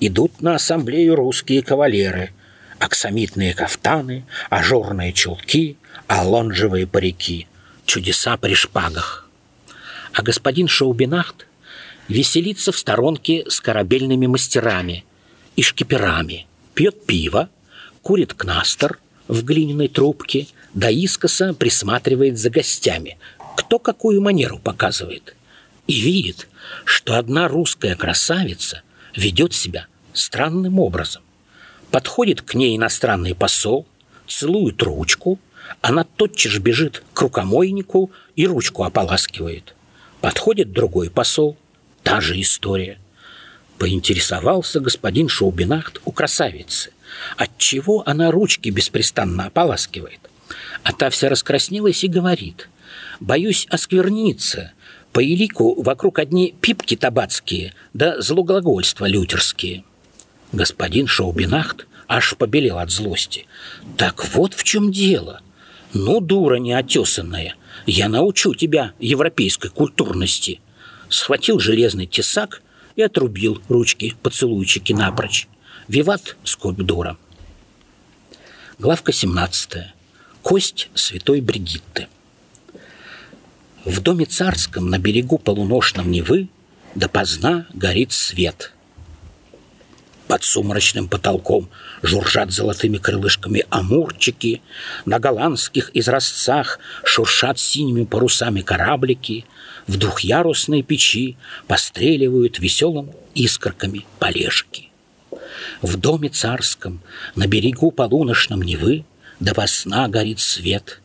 Идут 0.00 0.40
на 0.40 0.54
ассамблею 0.54 1.16
русские 1.16 1.62
кавалеры, 1.62 2.30
аксамитные 2.78 3.54
кафтаны, 3.54 4.24
ажурные 4.50 5.12
чулки, 5.12 5.76
алонжевые 6.06 6.86
парики, 6.86 7.46
чудеса 7.86 8.36
при 8.36 8.54
шпагах. 8.54 9.28
А 10.12 10.22
господин 10.22 10.68
Шаубинахт 10.68 11.46
веселится 12.08 12.72
в 12.72 12.78
сторонке 12.78 13.44
с 13.48 13.60
корабельными 13.60 14.26
мастерами 14.26 15.04
и 15.56 15.62
шкиперами, 15.62 16.46
пьет 16.74 17.06
пиво, 17.06 17.48
курит 18.02 18.34
кнастер 18.34 18.98
в 19.28 19.44
глиняной 19.44 19.88
трубке, 19.88 20.46
да 20.74 20.90
искоса 20.90 21.54
присматривает 21.54 22.38
за 22.38 22.50
гостями, 22.50 23.18
кто 23.56 23.78
какую 23.78 24.20
манеру 24.20 24.58
показывает. 24.58 25.34
И 25.86 26.00
видит, 26.00 26.48
что 26.84 27.16
одна 27.16 27.48
русская 27.48 27.96
красавица 27.96 28.82
ведет 29.16 29.52
себя 29.54 29.86
странным 30.12 30.78
образом. 30.78 31.22
Подходит 31.90 32.42
к 32.42 32.54
ней 32.54 32.76
иностранный 32.76 33.34
посол, 33.34 33.86
целует 34.26 34.82
ручку, 34.82 35.38
она 35.80 36.04
тотчас 36.04 36.58
бежит 36.58 37.02
к 37.12 37.20
рукомойнику 37.20 38.10
и 38.36 38.46
ручку 38.46 38.84
ополаскивает. 38.84 39.74
Подходит 40.20 40.72
другой 40.72 41.10
посол, 41.10 41.56
Та 42.02 42.20
же 42.20 42.40
история. 42.40 42.98
Поинтересовался 43.78 44.80
господин 44.80 45.28
Шаубинахт 45.28 46.00
у 46.04 46.12
красавицы. 46.12 46.92
Отчего 47.36 48.02
она 48.06 48.30
ручки 48.30 48.68
беспрестанно 48.68 49.46
ополаскивает? 49.46 50.20
А 50.82 50.92
та 50.92 51.10
вся 51.10 51.28
раскраснелась 51.28 52.04
и 52.04 52.08
говорит. 52.08 52.68
Боюсь 53.20 53.66
оскверниться. 53.70 54.72
По 55.12 55.20
елику 55.20 55.80
вокруг 55.82 56.18
одни 56.18 56.54
пипки 56.60 56.96
табацкие, 56.96 57.74
да 57.92 58.20
злоглагольства 58.20 59.06
лютерские. 59.06 59.84
Господин 60.52 61.06
Шаубинахт 61.06 61.86
аж 62.08 62.34
побелел 62.36 62.78
от 62.78 62.90
злости. 62.90 63.46
Так 63.96 64.34
вот 64.34 64.54
в 64.54 64.64
чем 64.64 64.90
дело. 64.90 65.40
Ну, 65.94 66.20
дура 66.20 66.56
неотесанная, 66.56 67.54
я 67.86 68.08
научу 68.08 68.54
тебя 68.54 68.92
европейской 68.98 69.68
культурности. 69.68 70.60
Схватил 71.08 71.58
железный 71.58 72.06
тесак 72.06 72.62
и 72.96 73.02
отрубил 73.02 73.62
ручки 73.68 74.14
поцелуйчики 74.22 74.92
напрочь. 74.92 75.48
Виват 75.92 76.36
скульптура. 76.44 77.18
Главка 78.78 79.12
17. 79.12 79.92
Кость 80.40 80.88
святой 80.94 81.42
Бригитты. 81.42 82.08
В 83.84 84.00
доме 84.00 84.24
царском 84.24 84.88
на 84.88 84.98
берегу 84.98 85.36
полуношном 85.36 86.10
Невы 86.10 86.48
допоздна 86.94 87.66
горит 87.74 88.12
свет. 88.12 88.72
Под 90.28 90.44
сумрачным 90.44 91.08
потолком 91.08 91.68
журжат 92.00 92.52
золотыми 92.52 92.96
крылышками 92.96 93.66
амурчики, 93.68 94.62
на 95.04 95.18
голландских 95.18 95.90
изразцах 95.92 96.78
шуршат 97.04 97.58
синими 97.58 98.06
парусами 98.06 98.62
кораблики, 98.62 99.44
в 99.86 99.98
двухъярусной 99.98 100.80
печи 100.80 101.36
постреливают 101.66 102.60
веселым 102.60 103.10
искорками 103.34 104.06
полежки. 104.18 104.88
В 105.82 105.96
доме 105.96 106.28
царском 106.28 107.00
на 107.34 107.48
берегу 107.48 107.90
полуношном 107.90 108.62
Невы 108.62 109.04
до 109.40 109.66
сна 109.66 110.06
горит 110.06 110.38
свет. 110.38 111.00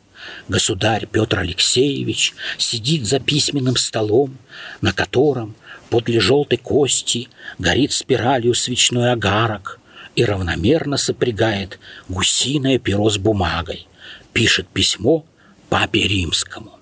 Государь 0.48 1.08
Петр 1.08 1.40
Алексеевич 1.40 2.36
сидит 2.60 3.06
за 3.06 3.20
письменным 3.20 3.76
столом, 3.76 4.38
на 4.82 4.94
котором 4.94 5.56
подле 5.90 6.20
желтой 6.20 6.60
кости 6.60 7.28
горит 7.58 7.92
спиралью 7.92 8.54
свечной 8.54 9.12
огарок 9.14 9.80
и 10.16 10.24
равномерно 10.24 10.98
сопрягает 10.98 11.80
гусиное 12.08 12.78
перо 12.78 13.10
с 13.10 13.18
бумагой, 13.18 13.88
пишет 14.32 14.68
письмо 14.68 15.26
папе 15.70 16.08
римскому. 16.08 16.78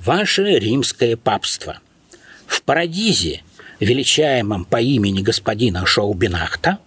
Ваше 0.00 0.58
римское 0.58 1.16
папство. 1.16 1.78
В 2.46 2.62
Парадизе, 2.62 3.42
величаемом 3.80 4.66
по 4.66 4.80
имени 4.80 5.22
господина 5.22 5.86
Шоубинахта, 5.86 6.78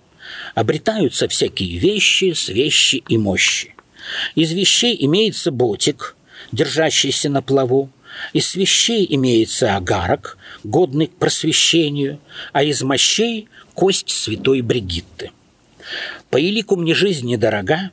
обретаются 0.55 1.27
всякие 1.27 1.77
вещи, 1.77 2.33
свещи 2.33 3.03
и 3.07 3.17
мощи. 3.17 3.75
Из 4.35 4.51
вещей 4.51 4.95
имеется 4.99 5.51
ботик, 5.51 6.15
держащийся 6.51 7.29
на 7.29 7.41
плаву, 7.41 7.89
из 8.33 8.55
вещей 8.55 9.07
имеется 9.09 9.75
агарок, 9.75 10.37
годный 10.63 11.07
к 11.07 11.15
просвещению, 11.15 12.19
а 12.51 12.63
из 12.63 12.81
мощей– 12.81 13.47
кость 13.73 14.09
святой 14.09 14.61
Бригитты. 14.61 15.31
По 16.29 16.37
елику 16.37 16.75
мне 16.75 16.93
жизнь 16.93 17.27
недорога, 17.27 17.91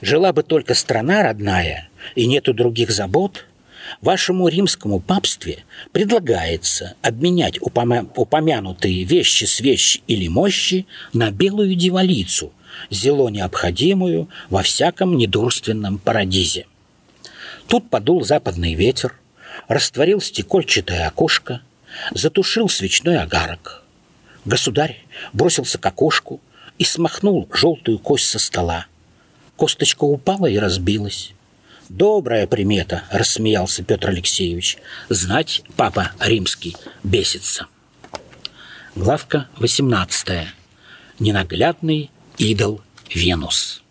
жила 0.00 0.32
бы 0.32 0.42
только 0.42 0.74
страна 0.74 1.22
родная, 1.22 1.88
и 2.14 2.26
нету 2.26 2.54
других 2.54 2.90
забот– 2.90 3.44
Вашему 4.00 4.46
римскому 4.46 5.00
папстве 5.00 5.64
предлагается 5.90 6.94
обменять 7.02 7.60
упомя... 7.60 8.06
упомянутые 8.14 9.02
вещи 9.02 9.44
с 9.44 9.58
вещи 9.58 10.02
или 10.06 10.28
мощи 10.28 10.86
на 11.12 11.32
белую 11.32 11.74
дивалицу, 11.74 12.52
зело 12.90 13.28
необходимую 13.28 14.28
во 14.50 14.62
всяком 14.62 15.16
недурственном 15.16 15.98
парадизе. 15.98 16.66
Тут 17.66 17.90
подул 17.90 18.24
западный 18.24 18.74
ветер, 18.74 19.18
растворил 19.66 20.20
стекольчатое 20.20 21.08
окошко, 21.08 21.60
затушил 22.12 22.68
свечной 22.68 23.18
огарок. 23.18 23.82
Государь 24.44 25.04
бросился 25.32 25.76
к 25.76 25.84
окошку 25.84 26.40
и 26.78 26.84
смахнул 26.84 27.48
желтую 27.52 27.98
кость 27.98 28.28
со 28.28 28.38
стола. 28.38 28.86
Косточка 29.56 30.04
упала 30.04 30.46
и 30.46 30.56
разбилась. 30.56 31.32
Добрая 31.88 32.46
примета, 32.46 33.04
рассмеялся 33.10 33.82
Петр 33.82 34.10
Алексеевич. 34.10 34.76
Знать, 35.08 35.62
папа 35.74 36.12
римский 36.20 36.76
бесится. 37.02 37.66
Главка 38.94 39.48
18. 39.56 40.48
Ненаглядный 41.18 42.10
идол 42.36 42.82
Венус. 43.14 43.82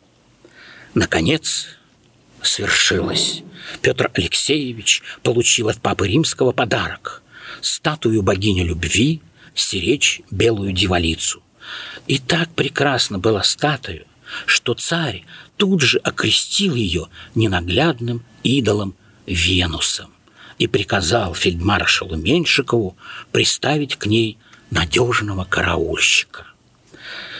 Наконец, 0.93 1.67
свершилось. 2.43 3.41
Петр 3.81 4.11
Алексеевич 4.13 5.01
получил 5.23 5.69
от 5.69 5.81
папы 5.81 6.07
римского 6.07 6.51
подарок– 6.51 7.23
статую 7.61 8.21
богини 8.21 8.61
любви, 8.61 9.21
сиречь 9.55 10.21
белую 10.29 10.71
дивалицу. 10.71 11.41
И 12.05 12.19
так 12.19 12.49
прекрасно 12.53 13.17
была 13.17 13.43
статуя, 13.43 14.03
что 14.45 14.73
царь 14.73 15.25
тут 15.57 15.81
же 15.81 15.97
окрестил 15.99 16.75
ее 16.75 17.07
ненаглядным 17.35 18.23
идолом 18.43 18.95
Венусом 19.25 20.09
и 20.57 20.67
приказал 20.67 21.33
фельдмаршалу 21.33 22.15
Меньшикову 22.15 22.95
приставить 23.31 23.95
к 23.95 24.05
ней 24.05 24.37
надежного 24.71 25.45
караульщика. 25.45 26.47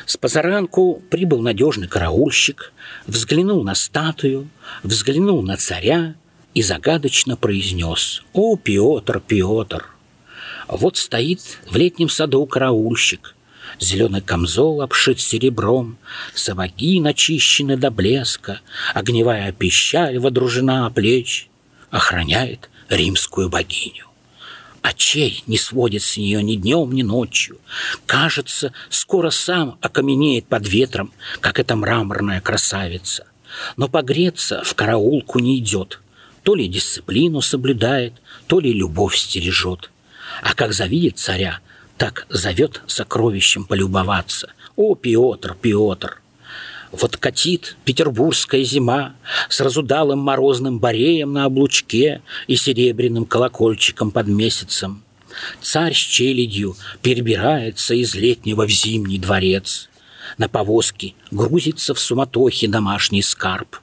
С 0.06 0.16
позаранку 0.16 1.02
прибыл 1.10 1.42
надежный 1.42 1.88
караульщик, 1.88 2.72
взглянул 3.08 3.64
на 3.64 3.76
статую, 3.76 4.50
взглянул 4.84 5.42
на 5.44 5.58
царя 5.58 6.16
и 6.54 6.62
загадочно 6.62 7.36
произнес 7.36 8.24
«О, 8.34 8.56
Петр, 8.56 9.20
Петр!» 9.20 9.86
Вот 10.68 10.98
стоит 10.98 11.42
в 11.70 11.76
летнем 11.76 12.10
саду 12.10 12.46
караульщик, 12.46 13.36
Зеленый 13.80 14.22
камзол 14.22 14.82
обшит 14.82 15.20
серебром, 15.20 15.98
Сапоги 16.34 17.00
начищены 17.00 17.78
до 17.78 17.92
блеска, 17.92 18.62
Огневая 18.94 19.52
пищаль 19.52 20.18
водружена 20.18 20.88
о 20.88 20.90
плеч, 20.90 21.50
Охраняет 21.92 22.70
римскую 22.90 23.50
богиню. 23.50 24.08
Очей 24.82 25.44
не 25.48 25.58
сводит 25.58 26.02
с 26.02 26.18
нее 26.18 26.42
ни 26.42 26.56
днем, 26.56 26.92
ни 26.94 27.04
ночью. 27.04 27.58
Кажется, 28.06 28.72
скоро 28.90 29.30
сам 29.32 29.78
окаменеет 29.82 30.48
под 30.48 30.68
ветром, 30.68 31.12
как 31.42 31.60
эта 31.60 31.76
мраморная 31.76 32.42
красавица. 32.42 33.28
Но 33.76 33.90
погреться 33.90 34.64
в 34.64 34.76
караулку 34.76 35.40
не 35.40 35.58
идет. 35.60 36.00
То 36.44 36.56
ли 36.56 36.68
дисциплину 36.68 37.42
соблюдает, 37.42 38.14
то 38.48 38.60
ли 38.60 38.72
любовь 38.72 39.18
стережет. 39.18 39.92
А 40.42 40.54
как 40.54 40.74
завидит 40.74 41.18
царя, 41.18 41.60
так 41.98 42.28
зовет 42.30 42.82
сокровищем 42.88 43.66
полюбоваться. 43.66 44.52
О, 44.76 44.96
Петр, 44.96 45.56
Петр! 45.60 46.22
Вот 46.92 47.18
катит 47.18 47.76
петербургская 47.84 48.64
зима 48.64 49.16
с 49.50 49.60
разудалым 49.60 50.20
морозным 50.20 50.80
бореем 50.80 51.34
на 51.34 51.46
облучке 51.46 52.22
и 52.48 52.56
серебряным 52.56 53.26
колокольчиком 53.26 54.12
под 54.12 54.28
месяцем. 54.28 55.04
Царь 55.62 55.94
с 55.94 55.98
челядью 55.98 56.78
перебирается 57.02 57.94
из 57.94 58.16
летнего 58.16 58.66
в 58.66 58.72
зимний 58.72 59.20
дворец. 59.20 59.90
На 60.38 60.48
повозке 60.48 61.14
грузится 61.30 61.94
в 61.94 62.00
суматохе 62.00 62.68
домашний 62.68 63.22
скарб. 63.22 63.78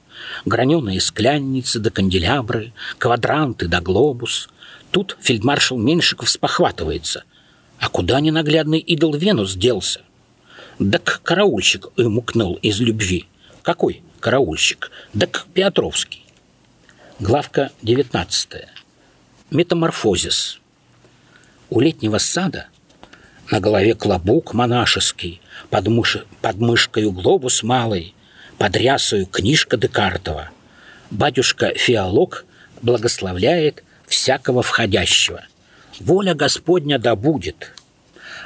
Граненые 0.45 0.99
склянницы 0.99 1.79
до 1.79 1.91
канделябры, 1.91 2.73
квадранты 2.97 3.67
до 3.67 3.81
глобус. 3.81 4.49
Тут 4.91 5.17
фельдмаршал 5.21 5.77
Меньшиков 5.77 6.29
спохватывается– 6.29 7.23
а 7.79 7.89
куда 7.89 8.19
ненаглядный 8.19 8.79
идол 8.79 9.13
Венус 9.15 9.55
делся? 9.55 10.01
Так 10.79 11.21
караульщик 11.23 11.87
мукнул 11.97 12.55
из 12.55 12.79
любви. 12.79 13.27
Какой 13.61 14.01
караульщик? 14.19 14.91
Так 15.17 15.47
Петровский. 15.53 16.23
Главка 17.19 17.71
19. 17.81 18.49
Метаморфозис. 19.51 20.59
У 21.69 21.79
летнего 21.79 22.17
сада 22.17 22.67
на 23.51 23.59
голове 23.59 23.93
клобук 23.93 24.53
монашеский, 24.53 25.41
под, 25.69 25.87
мыш... 25.87 26.17
под 26.41 26.57
мышкою 26.57 27.11
глобус 27.11 27.63
малый, 27.63 28.13
под 28.57 28.75
рясою 28.75 29.25
книжка 29.25 29.77
Декартова. 29.77 30.49
Батюшка 31.11 31.73
Фиолог 31.75 32.45
благословляет 32.81 33.83
всякого 34.07 34.61
входящего– 34.61 35.45
воля 35.99 36.33
Господня 36.33 36.99
да 36.99 37.15
будет. 37.15 37.73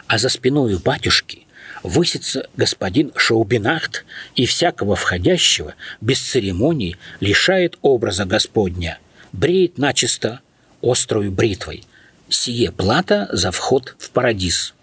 А 0.07 0.17
за 0.17 0.29
спиною 0.29 0.79
батюшки 0.79 1.45
высится 1.83 2.47
господин 2.57 3.11
Шаубинахт 3.15 4.05
и 4.35 4.45
всякого 4.45 4.95
входящего 4.95 5.75
без 6.01 6.19
церемоний 6.19 6.97
лишает 7.19 7.77
образа 7.81 8.25
Господня, 8.25 8.99
бреет 9.31 9.77
начисто 9.77 10.41
острую 10.81 11.31
бритвой. 11.31 11.83
Сие 12.29 12.71
плата 12.71 13.27
за 13.31 13.51
вход 13.51 13.95
в 13.97 14.11
парадиз. 14.11 14.73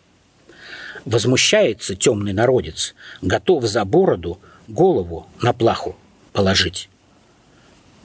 Возмущается 1.04 1.94
темный 1.94 2.32
народец, 2.32 2.94
готов 3.22 3.64
за 3.64 3.84
бороду 3.84 4.40
голову 4.66 5.28
на 5.40 5.52
плаху 5.52 5.96
положить. 6.32 6.88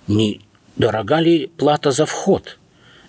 Не 0.08 0.42
дорога 0.76 1.20
ли 1.20 1.48
плата 1.48 1.92
за 1.92 2.06
вход– 2.06 2.58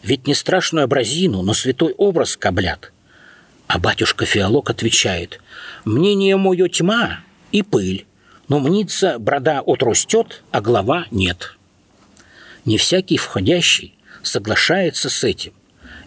Ведь 0.03 0.27
не 0.27 0.35
страшную 0.35 0.85
образину, 0.85 1.43
но 1.43 1.55
святой 1.55 1.95
образ 1.97 2.37
каблят. 2.37 2.93
А 3.69 3.79
батюшка 3.79 4.27
Фиолок 4.27 4.71
отвечает, 4.71 5.41
«Мнение 5.85 6.37
мое 6.37 6.69
тьма 6.69 7.21
и 7.53 7.63
пыль, 7.63 8.07
но 8.49 8.59
мнится 8.59 9.19
брода 9.19 9.61
отрастет, 9.65 10.43
а 10.51 10.61
голова 10.61 11.07
нет». 11.11 11.57
Не 12.65 12.79
всякий 12.79 13.17
входящий 13.17 13.95
соглашается 14.23 15.09
с 15.09 15.25
этим, 15.25 15.53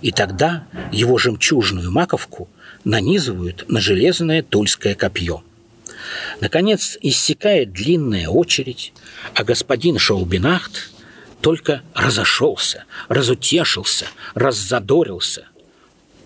и 0.02 0.12
тогда 0.12 0.68
его 0.92 1.18
жемчужную 1.18 1.92
маковку 1.92 2.50
нанизывают 2.84 3.66
на 3.68 3.82
железное 3.82 4.44
тульское 4.44 4.96
копье. 4.96 5.44
Наконец 6.40 6.98
иссякает 7.02 7.74
длинная 7.74 8.28
очередь, 8.28 8.94
а 9.34 9.44
господин 9.44 9.98
Шаубинахт 9.98 10.92
только 11.46 11.84
разошелся, 11.94 12.86
разутешился, 13.08 14.08
раззадорился. 14.34 15.46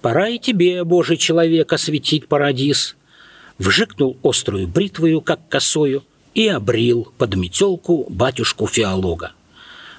«Пора 0.01 0.29
и 0.29 0.39
тебе, 0.39 0.85
Божий 0.85 1.17
человек, 1.17 1.73
осветить 1.73 2.29
парадис!» 2.29 2.95
Вжикнул 3.57 4.17
острую 4.23 4.65
бритвою, 4.69 5.19
как 5.19 5.49
косою, 5.49 6.05
и 6.33 6.47
обрил 6.47 7.11
под 7.17 7.35
метелку 7.35 8.05
батюшку 8.09 8.65
фиолога. 8.65 9.33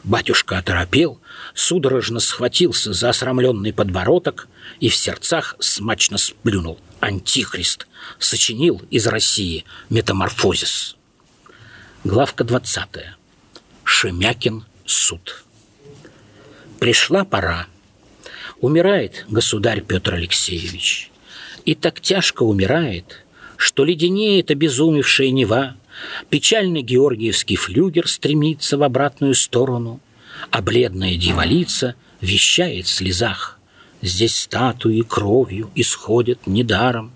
Батюшка 0.04 0.56
оторопел, 0.56 1.20
судорожно 1.52 2.18
схватился 2.18 2.94
за 2.94 3.10
осрамленный 3.10 3.74
подбородок 3.74 4.48
и 4.78 4.88
в 4.88 4.96
сердцах 4.96 5.54
смачно 5.58 6.16
сплюнул. 6.16 6.80
Антихрист 7.00 7.88
сочинил 8.18 8.80
из 8.90 9.06
России 9.06 9.66
метаморфозис. 9.90 10.96
Главка 12.04 12.42
20. 12.42 12.88
Шемякин 13.84 14.64
суд. 14.90 15.44
Пришла 16.78 17.24
пора. 17.24 17.66
Умирает 18.60 19.24
государь 19.28 19.82
Петр 19.82 20.14
Алексеевич. 20.14 21.10
И 21.64 21.74
так 21.74 22.00
тяжко 22.00 22.42
умирает, 22.42 23.24
что 23.56 23.84
леденеет 23.84 24.50
обезумевшая 24.50 25.30
Нева, 25.30 25.76
печальный 26.30 26.82
георгиевский 26.82 27.56
флюгер 27.56 28.08
стремится 28.08 28.78
в 28.78 28.82
обратную 28.82 29.34
сторону, 29.34 30.00
а 30.50 30.62
бледная 30.62 31.16
дьяволица 31.16 31.94
вещает 32.20 32.86
в 32.86 32.90
слезах. 32.90 33.58
Здесь 34.02 34.36
статуи 34.36 35.02
кровью 35.02 35.70
исходят 35.74 36.46
недаром. 36.46 37.12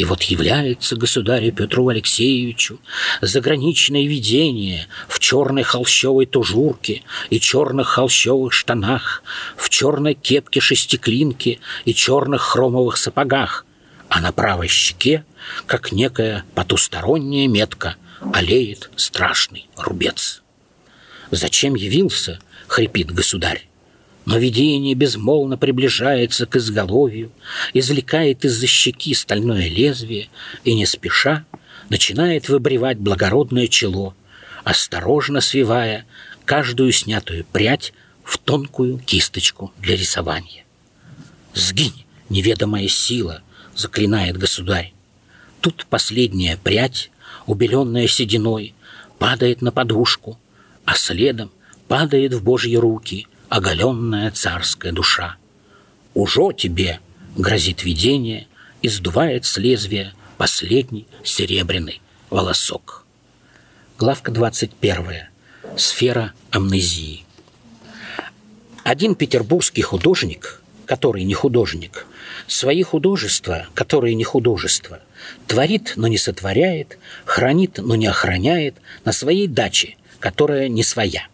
И 0.00 0.04
вот 0.06 0.22
является 0.22 0.96
государю 0.96 1.52
Петру 1.52 1.88
Алексеевичу 1.88 2.80
заграничное 3.20 4.06
видение 4.06 4.86
в 5.08 5.18
черной 5.18 5.62
холщовой 5.62 6.24
тужурке 6.24 7.02
и 7.28 7.38
черных 7.38 7.88
холщовых 7.88 8.54
штанах, 8.54 9.22
в 9.58 9.68
черной 9.68 10.14
кепке-шестиклинке 10.14 11.58
и 11.84 11.92
черных 11.92 12.40
хромовых 12.40 12.96
сапогах, 12.96 13.66
а 14.08 14.22
на 14.22 14.32
правой 14.32 14.68
щеке, 14.68 15.26
как 15.66 15.92
некая 15.92 16.46
потусторонняя 16.54 17.46
метка, 17.46 17.96
олеет 18.32 18.88
страшный 18.96 19.68
рубец. 19.76 20.42
«Зачем 21.30 21.74
явился?»— 21.74 22.38
хрипит 22.68 23.12
государь. 23.12 23.69
Но 24.30 24.38
видение 24.38 24.94
безмолвно 24.94 25.58
приближается 25.58 26.46
к 26.46 26.54
изголовью, 26.54 27.32
извлекает 27.74 28.44
из-за 28.44 28.68
щеки 28.68 29.12
стальное 29.12 29.68
лезвие 29.68 30.28
и, 30.62 30.72
не 30.74 30.86
спеша, 30.86 31.44
начинает 31.88 32.48
выбривать 32.48 32.98
благородное 32.98 33.66
чело, 33.66 34.14
осторожно 34.62 35.40
свивая 35.40 36.06
каждую 36.44 36.92
снятую 36.92 37.44
прядь 37.44 37.92
в 38.22 38.38
тонкую 38.38 39.00
кисточку 39.00 39.72
для 39.78 39.96
рисования. 39.96 40.64
«Сгинь, 41.52 42.06
неведомая 42.28 42.86
сила!»— 42.86 43.42
заклинает 43.74 44.36
государь. 44.36 44.92
Тут 45.60 45.86
последняя 45.90 46.56
прядь, 46.56 47.10
убеленная 47.46 48.06
сединой, 48.06 48.76
падает 49.18 49.60
на 49.60 49.72
подушку, 49.72 50.38
а 50.84 50.94
следом 50.94 51.50
падает 51.88 52.32
в 52.32 52.44
Божьи 52.44 52.76
руки 52.76 53.26
оголенная 53.50 54.30
царская 54.30 54.92
душа. 54.92 55.36
«Ужо 56.14 56.52
тебе!»— 56.52 57.00
грозит 57.36 57.84
видение 57.84 58.46
и 58.80 58.88
сдувает 58.88 59.44
с 59.44 59.58
лезвия 59.58 60.14
последний 60.38 61.06
серебряный 61.24 62.00
волосок. 62.30 63.04
Главка 63.98 64.30
21. 64.30 65.24
Сфера 65.76 66.32
амнезии. 66.50 67.24
Один 68.84 69.16
петербургский 69.16 69.82
художник, 69.82 70.62
который 70.86 71.24
не 71.24 71.34
художник, 71.34 72.06
свои 72.46 72.82
художества, 72.82 73.66
которые 73.74 74.14
не 74.14 74.24
художества, 74.24 75.00
творит, 75.48 75.94
но 75.96 76.06
не 76.06 76.18
сотворяет, 76.18 76.98
хранит, 77.24 77.78
но 77.78 77.96
не 77.96 78.06
охраняет 78.06 78.76
на 79.04 79.12
своей 79.12 79.48
даче, 79.48 79.96
которая 80.20 80.68
не 80.68 80.84
своя. 80.84 81.26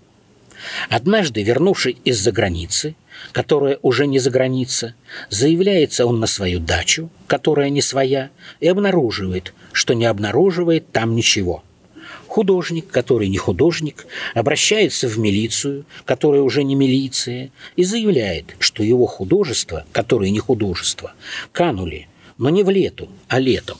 Однажды, 0.88 1.42
вернувшись 1.42 1.96
из-за 2.04 2.32
границы, 2.32 2.94
которая 3.32 3.78
уже 3.82 4.06
не 4.06 4.18
за 4.18 4.30
граница, 4.30 4.94
заявляется 5.30 6.06
он 6.06 6.20
на 6.20 6.26
свою 6.26 6.60
дачу, 6.60 7.10
которая 7.26 7.70
не 7.70 7.82
своя, 7.82 8.30
и 8.60 8.68
обнаруживает, 8.68 9.54
что 9.72 9.94
не 9.94 10.06
обнаруживает 10.06 10.90
там 10.92 11.14
ничего. 11.14 11.62
Художник, 12.26 12.88
который 12.88 13.28
не 13.28 13.38
художник, 13.38 14.06
обращается 14.34 15.08
в 15.08 15.18
милицию, 15.18 15.86
которая 16.04 16.42
уже 16.42 16.64
не 16.64 16.74
милиция, 16.74 17.50
и 17.76 17.84
заявляет, 17.84 18.56
что 18.58 18.82
его 18.82 19.06
художество, 19.06 19.86
которое 19.92 20.30
не 20.30 20.38
художество, 20.38 21.14
канули, 21.52 22.08
но 22.36 22.50
не 22.50 22.62
в 22.62 22.70
лету, 22.70 23.08
а 23.28 23.38
летом. 23.38 23.78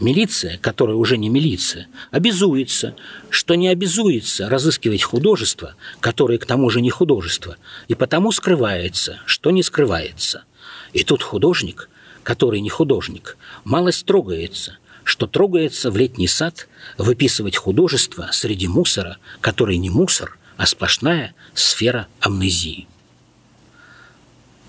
Милиция, 0.00 0.58
которая 0.58 0.96
уже 0.96 1.18
не 1.18 1.28
милиция, 1.28 1.88
обязуется, 2.12 2.94
что 3.30 3.56
не 3.56 3.66
обязуется 3.66 4.48
разыскивать 4.48 5.02
художество, 5.02 5.74
которое 5.98 6.38
к 6.38 6.46
тому 6.46 6.70
же 6.70 6.80
не 6.80 6.90
художество, 6.90 7.56
и 7.88 7.96
потому 7.96 8.30
скрывается, 8.30 9.20
что 9.26 9.50
не 9.50 9.64
скрывается. 9.64 10.44
И 10.92 11.02
тут 11.02 11.24
художник, 11.24 11.90
который 12.22 12.60
не 12.60 12.70
художник, 12.70 13.36
малость 13.64 14.06
трогается, 14.06 14.78
что 15.02 15.26
трогается 15.26 15.90
в 15.90 15.96
летний 15.96 16.28
сад 16.28 16.68
выписывать 16.96 17.56
художество 17.56 18.28
среди 18.30 18.68
мусора, 18.68 19.16
который 19.40 19.78
не 19.78 19.90
мусор, 19.90 20.38
а 20.56 20.66
сплошная 20.66 21.34
сфера 21.54 22.06
амнезии. 22.20 22.86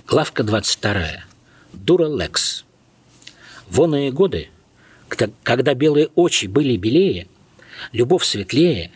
Главка 0.07 0.41
22. 0.41 1.23
Дура 1.73 2.07
Лекс. 2.07 2.65
Воные 3.69 4.11
годы– 4.11 4.49
когда 5.09 5.73
белые 5.73 6.07
очи 6.15 6.45
были 6.45 6.77
белее, 6.77 7.27
любовь 7.91 8.23
светлее, 8.23 8.91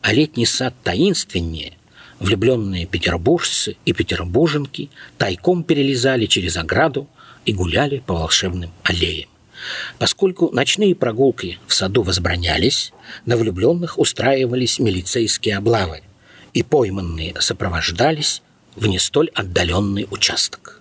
а 0.00 0.12
летний 0.12 0.46
сад 0.46 0.74
таинственнее, 0.82 1.74
влюбленные 2.18 2.86
петербуржцы 2.86 3.76
и 3.84 3.92
петербурженки 3.92 4.90
тайком 5.16 5.64
перелезали 5.64 6.26
через 6.26 6.56
ограду 6.56 7.08
и 7.44 7.52
гуляли 7.52 8.02
по 8.04 8.14
волшебным 8.14 8.70
аллеям. 8.82 9.28
Поскольку 9.98 10.50
ночные 10.52 10.94
прогулки 10.94 11.58
в 11.66 11.74
саду 11.74 12.02
возбранялись, 12.02 12.92
на 13.26 13.36
влюбленных 13.36 13.98
устраивались 13.98 14.78
милицейские 14.78 15.56
облавы, 15.56 16.02
и 16.54 16.62
пойманные 16.62 17.34
сопровождались 17.40 18.42
в 18.76 18.86
не 18.86 18.98
столь 18.98 19.30
отдаленный 19.34 20.06
участок. 20.10 20.77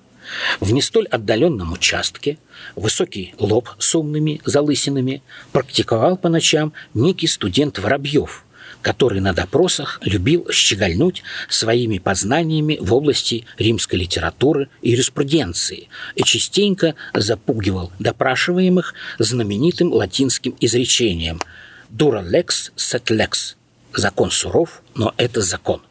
В 0.59 0.71
не 0.73 0.81
столь 0.81 1.07
отдаленном 1.07 1.73
участке 1.73 2.37
высокий 2.75 3.33
лоб 3.39 3.69
с 3.79 3.95
умными 3.95 4.41
залысинами 4.45 5.21
практиковал 5.51 6.17
по 6.17 6.29
ночам 6.29 6.73
некий 6.93 7.27
студент 7.27 7.79
Воробьев, 7.79 8.45
который 8.81 9.19
на 9.19 9.33
допросах 9.33 9.99
любил 10.03 10.49
щегольнуть 10.51 11.23
своими 11.49 11.97
познаниями 11.97 12.77
в 12.79 12.93
области 12.93 13.45
римской 13.57 13.99
литературы 13.99 14.69
и 14.81 14.91
юриспруденции 14.91 15.89
и 16.15 16.23
частенько 16.23 16.95
запугивал 17.13 17.91
допрашиваемых 17.99 18.93
знаменитым 19.19 19.93
латинским 19.93 20.55
изречением 20.59 21.41
«Dura 21.89 22.23
lex 22.23 22.71
sed 22.75 23.05
lex»– 23.05 23.55
«Закон 23.93 24.31
суров, 24.31 24.81
но 24.95 25.13
это 25.17 25.41
закон». 25.41 25.81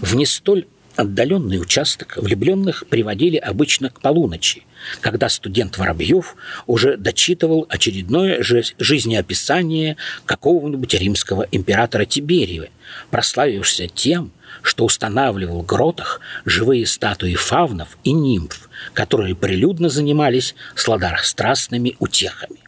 В 0.00 0.14
не 0.14 0.26
столь 0.26 0.66
отдаленный 0.96 1.60
участок 1.60 2.16
влюбленных 2.16 2.86
приводили 2.88 3.36
обычно 3.36 3.90
к 3.90 4.00
полуночи, 4.00 4.62
когда 5.00 5.28
студент 5.28 5.78
Воробьев 5.78 6.36
уже 6.66 6.96
дочитывал 6.96 7.66
очередное 7.68 8.42
жизнеописание 8.42 9.96
какого-нибудь 10.24 10.94
римского 10.94 11.46
императора 11.50 12.04
Тиберия, 12.04 12.70
прославившегося 13.10 13.88
тем, 13.88 14.32
что 14.62 14.84
устанавливал 14.84 15.62
в 15.62 15.66
гротах 15.66 16.20
живые 16.44 16.86
статуи 16.86 17.34
фавнов 17.34 17.98
и 18.04 18.12
нимф, 18.12 18.68
которые 18.92 19.34
прилюдно 19.34 19.88
занимались 19.88 20.54
сладострастными 20.74 21.96
утехами. 21.98 22.60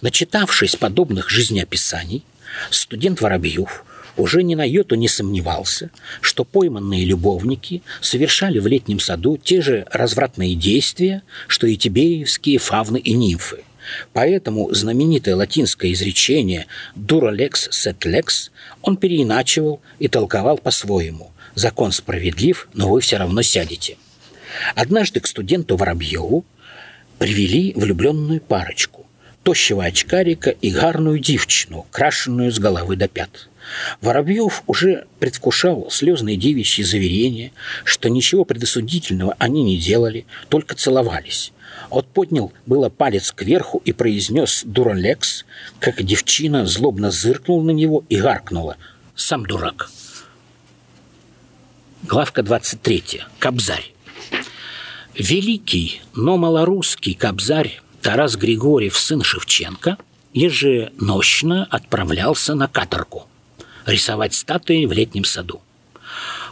Начитавшись 0.00 0.76
подобных 0.76 1.30
жизнеописаний, 1.30 2.24
студент 2.70 3.20
Воробьев 3.20 3.84
уже 4.18 4.42
ни 4.42 4.54
на 4.54 4.64
йоту 4.64 4.96
не 4.96 5.08
сомневался, 5.08 5.90
что 6.20 6.44
пойманные 6.44 7.04
любовники 7.04 7.82
совершали 8.00 8.58
в 8.58 8.66
летнем 8.66 9.00
саду 9.00 9.38
те 9.38 9.62
же 9.62 9.86
развратные 9.90 10.54
действия, 10.54 11.22
что 11.46 11.66
и 11.66 11.76
тибеевские 11.76 12.58
фавны 12.58 12.98
и 12.98 13.14
нимфы. 13.14 13.64
Поэтому 14.12 14.72
знаменитое 14.74 15.34
латинское 15.34 15.92
изречение 15.92 16.66
«dura 16.94 17.34
lex 17.34 17.70
sed 17.70 18.00
lex» 18.00 18.50
он 18.82 18.96
переиначивал 18.96 19.80
и 19.98 20.08
толковал 20.08 20.58
по-своему. 20.58 21.32
«Закон 21.54 21.92
справедлив, 21.92 22.68
но 22.74 22.90
вы 22.90 23.00
все 23.00 23.16
равно 23.16 23.42
сядете». 23.42 23.96
Однажды 24.74 25.20
к 25.20 25.26
студенту 25.26 25.76
Воробьеву 25.76 26.44
привели 27.18 27.72
влюбленную 27.74 28.40
парочку– 28.40 29.06
тощего 29.42 29.84
очкарика 29.84 30.50
и 30.50 30.70
гарную 30.70 31.18
девчину, 31.18 31.86
крашенную 31.90 32.52
с 32.52 32.58
головы 32.58 32.96
до 32.96 33.08
пят. 33.08 33.48
Воробьев 34.00 34.62
уже 34.66 35.06
предвкушал 35.18 35.88
слезные 35.90 36.36
девичьи 36.36 36.84
заверения, 36.84 37.52
что 37.84 38.08
ничего 38.08 38.44
предосудительного 38.44 39.34
они 39.38 39.62
не 39.62 39.78
делали, 39.78 40.26
только 40.48 40.74
целовались. 40.74 41.52
Он 41.90 42.02
поднял 42.02 42.52
было 42.66 42.88
палец 42.88 43.32
кверху 43.32 43.80
и 43.84 43.92
произнес 43.92 44.62
«Дуралекс», 44.64 45.44
как 45.80 46.02
девчина 46.02 46.66
злобно 46.66 47.10
зыркнула 47.10 47.62
на 47.62 47.70
него 47.70 48.04
и 48.08 48.16
гаркнула 48.16 48.76
«Сам 49.14 49.46
дурак». 49.46 49.90
Главка 52.02 52.42
23. 52.42 53.22
Кобзарь. 53.38 53.92
Великий, 55.14 56.00
но 56.14 56.36
малорусский 56.36 57.14
кобзарь 57.14 57.80
Тарас 58.02 58.36
Григорьев, 58.36 58.96
сын 58.96 59.22
Шевченко, 59.22 59.98
еженощно 60.32 61.64
отправлялся 61.64 62.54
на 62.54 62.68
каторгу 62.68 63.26
рисовать 63.88 64.34
статуи 64.34 64.84
в 64.84 64.92
летнем 64.92 65.24
саду. 65.24 65.60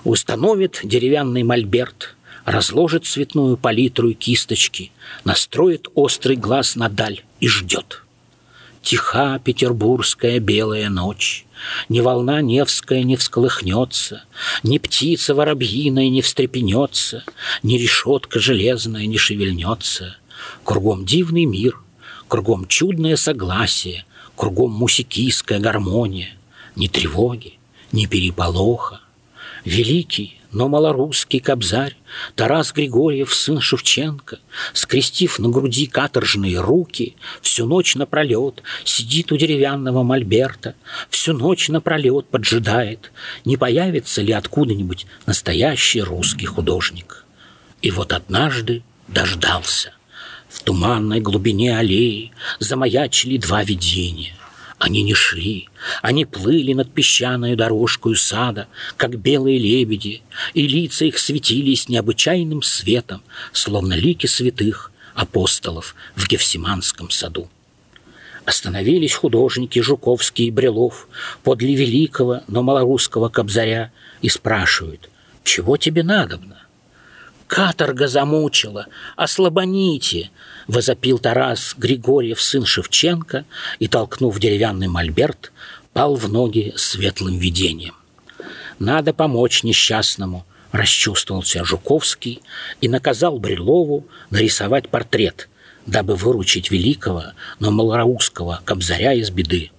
Установит 0.05 0.81
деревянный 0.83 1.43
мольберт, 1.43 2.17
разложит 2.45 3.05
цветную 3.07 3.57
палитру 3.57 4.11
и 4.11 4.15
кисточки, 4.15 4.93
настроит 5.25 5.89
острый 5.95 6.37
глаз 6.37 6.77
на 6.77 6.89
даль 6.89 7.23
и 7.41 7.49
ждет. 7.49 8.03
Тиха 8.83 9.41
петербургская 9.41 10.39
белая 10.39 10.89
ночь, 10.89 11.45
Ни 11.89 11.99
волна 12.01 12.41
Невская 12.41 13.03
не 13.03 13.17
всколыхнется, 13.17 14.23
Ни 14.63 14.79
птица 14.79 15.35
воробьиная 15.35 16.09
не 16.09 16.23
встрепенется, 16.23 17.25
Ни 17.65 17.79
решетка 17.79 18.39
железная 18.39 19.07
не 19.07 19.19
шевельнется. 19.19 20.17
Кругом 20.63 21.05
дивный 21.05 21.47
мир, 21.47 21.81
кругом 22.29 22.69
чудное 22.69 23.17
согласие, 23.17 24.05
Кругом 24.37 24.71
мусикийская 24.71 25.59
гармония, 25.59 26.37
Ни 26.77 26.89
тревоги, 26.89 27.59
ни 27.91 28.07
переполоха. 28.07 29.01
Великий, 29.65 30.39
но 30.53 30.69
малорусский 30.69 31.41
кобзарь 31.41 31.97
Тарас 32.35 32.73
Григорьев, 32.73 33.35
сын 33.35 33.61
Шевченко, 33.61 34.39
Скрестив 34.75 35.39
на 35.39 35.49
груди 35.49 35.87
каторжные 35.87 36.61
руки, 36.61 37.17
Всю 37.41 37.67
ночь 37.67 37.95
напролет 37.95 38.63
сидит 38.85 39.33
у 39.33 39.37
деревянного 39.37 40.03
мольберта, 40.03 40.75
Всю 41.11 41.33
ночь 41.33 41.69
напролет 41.69 42.27
поджидает, 42.27 43.11
Не 43.45 43.57
появится 43.57 44.23
ли 44.23 44.33
откуда-нибудь 44.33 45.07
настоящий 45.25 46.03
русский 46.03 46.47
художник. 46.47 47.25
И 47.83 47.91
вот 47.91 48.13
однажды 48.13 48.83
дождался. 49.09 49.93
В 50.49 50.63
туманной 50.63 51.21
глубине 51.21 51.77
аллеи 51.77 52.33
Замаячили 52.61 53.39
два 53.39 53.65
видения— 53.65 54.35
они 54.79 55.03
не 55.03 55.15
шли, 55.15 55.69
они 56.03 56.25
плыли 56.27 56.75
над 56.75 56.93
песчаной 56.93 57.57
дорожкой 57.57 58.17
сада, 58.17 58.69
как 58.97 59.19
белые 59.19 59.59
лебеди, 59.59 60.23
и 60.53 60.67
лица 60.67 61.07
их 61.07 61.19
светились 61.19 61.89
необычайным 61.89 62.63
светом, 62.63 63.23
словно 63.53 63.95
лики 63.95 64.27
святых 64.27 64.93
апостолов 65.15 65.95
в 66.15 66.29
Гефсиманском 66.29 67.11
саду. 67.11 67.49
Остановились 68.45 69.15
художники 69.15 69.81
Жуковский 69.81 70.47
и 70.47 70.51
Брелов 70.51 71.09
подле 71.43 71.75
великого, 71.75 72.43
но 72.47 72.63
малорусского 72.63 73.29
кобзаря 73.29 73.91
и 74.21 74.29
спрашивают, 74.29 75.09
«Чего 75.43 75.77
тебе 75.79 76.03
надобно?» 76.03 76.59
«Каторга 77.47 78.09
замучила! 78.09 78.87
Ослабоните!»— 79.17 80.31
возопил 80.67 81.19
Тарас 81.19 81.75
Григорьев, 81.77 82.41
сын 82.41 82.65
Шевченко, 82.65 83.45
и, 83.79 83.89
толкнув 83.89 84.39
деревянный 84.39 84.89
мольберт, 84.89 85.53
пал 85.93 86.17
в 86.17 86.31
ноги 86.31 86.73
светлым 86.77 87.39
видением. 87.39 87.95
«Надо 88.79 89.15
помочь 89.15 89.63
несчастному»,— 89.63 90.45
расчувствовался 90.73 91.65
Жуковский 91.65 92.43
и 92.81 92.89
наказал 92.89 93.39
Брилову 93.39 94.07
нарисовать 94.31 94.89
портрет, 94.89 95.49
дабы 95.87 96.17
выручить 96.17 96.71
великого, 96.71 97.27
но 97.59 97.71
малороусского 97.71 98.61
кобзаря 98.65 99.15
из 99.15 99.31
беды. 99.31 99.71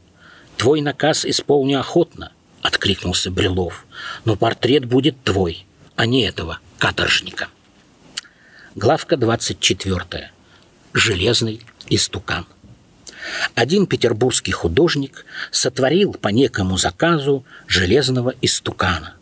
«Твой 0.56 0.82
наказ 0.82 1.26
исполню 1.26 1.80
охотно»,— 1.80 2.32
откликнулся 2.62 3.30
Брилов, 3.30 3.86
«но 4.26 4.36
портрет 4.36 4.86
будет 4.86 5.22
твой, 5.24 5.66
а 5.96 6.08
не 6.08 6.24
этого 6.24 6.60
каторжника». 6.80 7.50
Главка 8.74 9.18
24. 9.18 10.32
Железный 11.00 11.62
истукан. 11.92 12.48
Один 13.54 13.86
петербургский 13.86 14.52
художник 14.52 15.28
сотворил 15.52 16.14
по 16.14 16.30
некому 16.30 16.76
заказу 16.80 17.46
железного 17.68 18.34
истукана. 18.42 19.14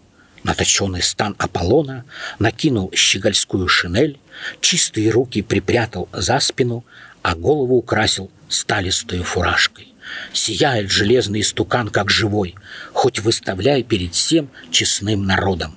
На 0.43 0.53
точенный 0.53 1.03
стан 1.03 1.36
Аполлона 1.38 2.05
накинул 2.39 2.93
щегольскую 2.95 3.67
шинель, 3.67 4.17
чистые 4.61 5.09
руки 5.09 5.41
припрятал 5.41 6.07
за 6.13 6.39
спину, 6.39 6.86
а 7.21 7.36
голову 7.36 7.76
украсил 7.76 8.32
сталистой 8.47 9.21
фуражкой. 9.23 9.93
Сияет 10.32 10.89
железный 10.89 11.41
истукан, 11.41 11.89
как 11.89 12.09
живой, 12.09 12.55
хоть 12.93 13.19
выставляй 13.19 13.84
перед 13.84 14.15
всем 14.15 14.49
честным 14.71 15.26
народом 15.26 15.76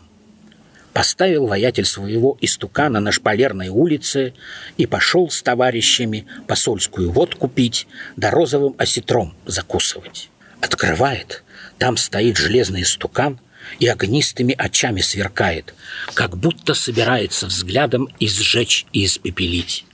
поставил 0.99 1.47
воятель 1.47 1.85
своего 1.85 2.37
истукана 2.41 2.99
на 2.99 3.13
шпалерной 3.13 3.69
улице 3.69 4.35
и 4.77 4.85
пошел 4.85 5.31
с 5.31 5.43
товарищами 5.43 6.27
посольскую 6.49 7.13
водку 7.13 7.47
пить, 7.47 7.87
да 8.17 8.33
розовым 8.33 8.75
осетром 8.79 9.33
закусывать. 9.47 10.29
Открывает, 10.61 11.45
там 11.79 11.97
стоит 11.97 12.37
железный 12.37 12.83
истукан 12.83 13.39
и 13.79 13.87
огнистыми 13.87 14.57
очами 14.59 15.01
сверкает, 15.01 15.73
как 16.15 16.37
будто 16.37 16.75
собирается 16.75 17.47
взглядом 17.47 18.09
изжечь 18.19 18.85
и 18.93 19.05
испепелить. 19.05 19.85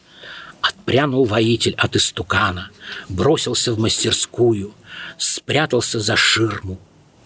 Отпрянул 0.63 1.27
воитель 1.27 1.75
от 1.77 1.97
истукана, 1.97 2.71
бросился 3.11 3.75
в 3.75 3.79
мастерскую, 3.79 4.75
спрятался 5.19 6.01
за 6.01 6.17
ширму, 6.17 6.81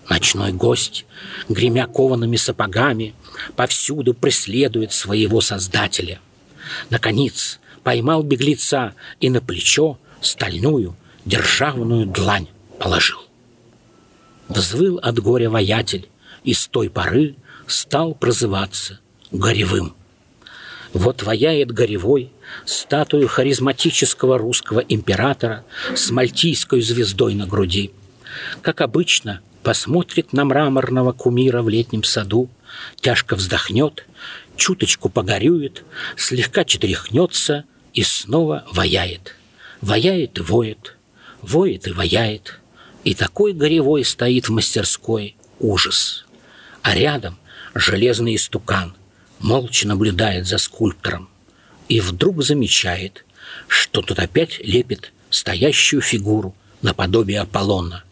Ночной 0.08 0.52
гость, 0.52 1.04
гремя 1.50 1.86
коваными 1.86 2.36
сапогами, 2.36 3.14
повсюду 3.56 4.14
преследует 4.14 4.92
своего 4.92 5.40
создателя. 5.40 6.20
Наконец, 6.90 7.60
поймал 7.82 8.22
беглеца 8.22 8.94
и 9.20 9.30
на 9.30 9.40
плечо 9.40 9.98
стальную 10.20 10.96
державную 11.24 12.06
длань 12.06 12.48
положил. 12.78 13.18
Взвыл 14.48 14.98
от 14.98 15.18
горя 15.18 15.50
воятель, 15.50 16.08
и 16.44 16.54
с 16.54 16.66
той 16.68 16.88
поры 16.88 17.34
стал 17.66 18.14
прозываться 18.14 19.00
Горевым. 19.30 19.94
Вот 20.94 21.22
ваяет 21.22 21.70
Горевой 21.70 22.32
статую 22.64 23.28
харизматического 23.28 24.38
русского 24.38 24.80
императора 24.80 25.64
с 25.94 26.10
мальтийской 26.10 26.80
звездой 26.80 27.34
на 27.34 27.46
груди. 27.46 27.90
Как 28.62 28.80
обычно, 28.80 29.40
посмотрит 29.62 30.32
на 30.32 30.46
мраморного 30.46 31.12
кумира 31.12 31.60
в 31.60 31.68
летнем 31.68 32.04
саду, 32.04 32.48
тяжко 33.00 33.36
вздохнет, 33.36 34.06
чуточку 34.56 35.08
погорюет, 35.08 35.84
слегка 36.16 36.64
четряхнется 36.64 37.64
и 37.94 38.02
снова 38.02 38.64
ваяет. 38.72 39.34
Ваяет 39.80 40.38
и 40.38 40.42
воет, 40.42 40.96
воет 41.40 41.86
и 41.86 41.92
ваяет. 41.92 42.60
И 43.04 43.14
такой 43.14 43.52
горевой 43.52 44.04
стоит 44.04 44.48
в 44.48 44.52
мастерской 44.52 45.36
ужас. 45.60 46.26
А 46.82 46.94
рядом 46.94 47.38
железный 47.74 48.36
истукан 48.36 48.94
молча 49.38 49.86
наблюдает 49.86 50.46
за 50.46 50.58
скульптором 50.58 51.28
и 51.88 52.00
вдруг 52.00 52.42
замечает, 52.42 53.24
что 53.66 54.02
тут 54.02 54.18
опять 54.18 54.58
лепит 54.58 55.12
стоящую 55.30 56.02
фигуру 56.02 56.54
наподобие 56.82 57.40
Аполлона 57.40 58.04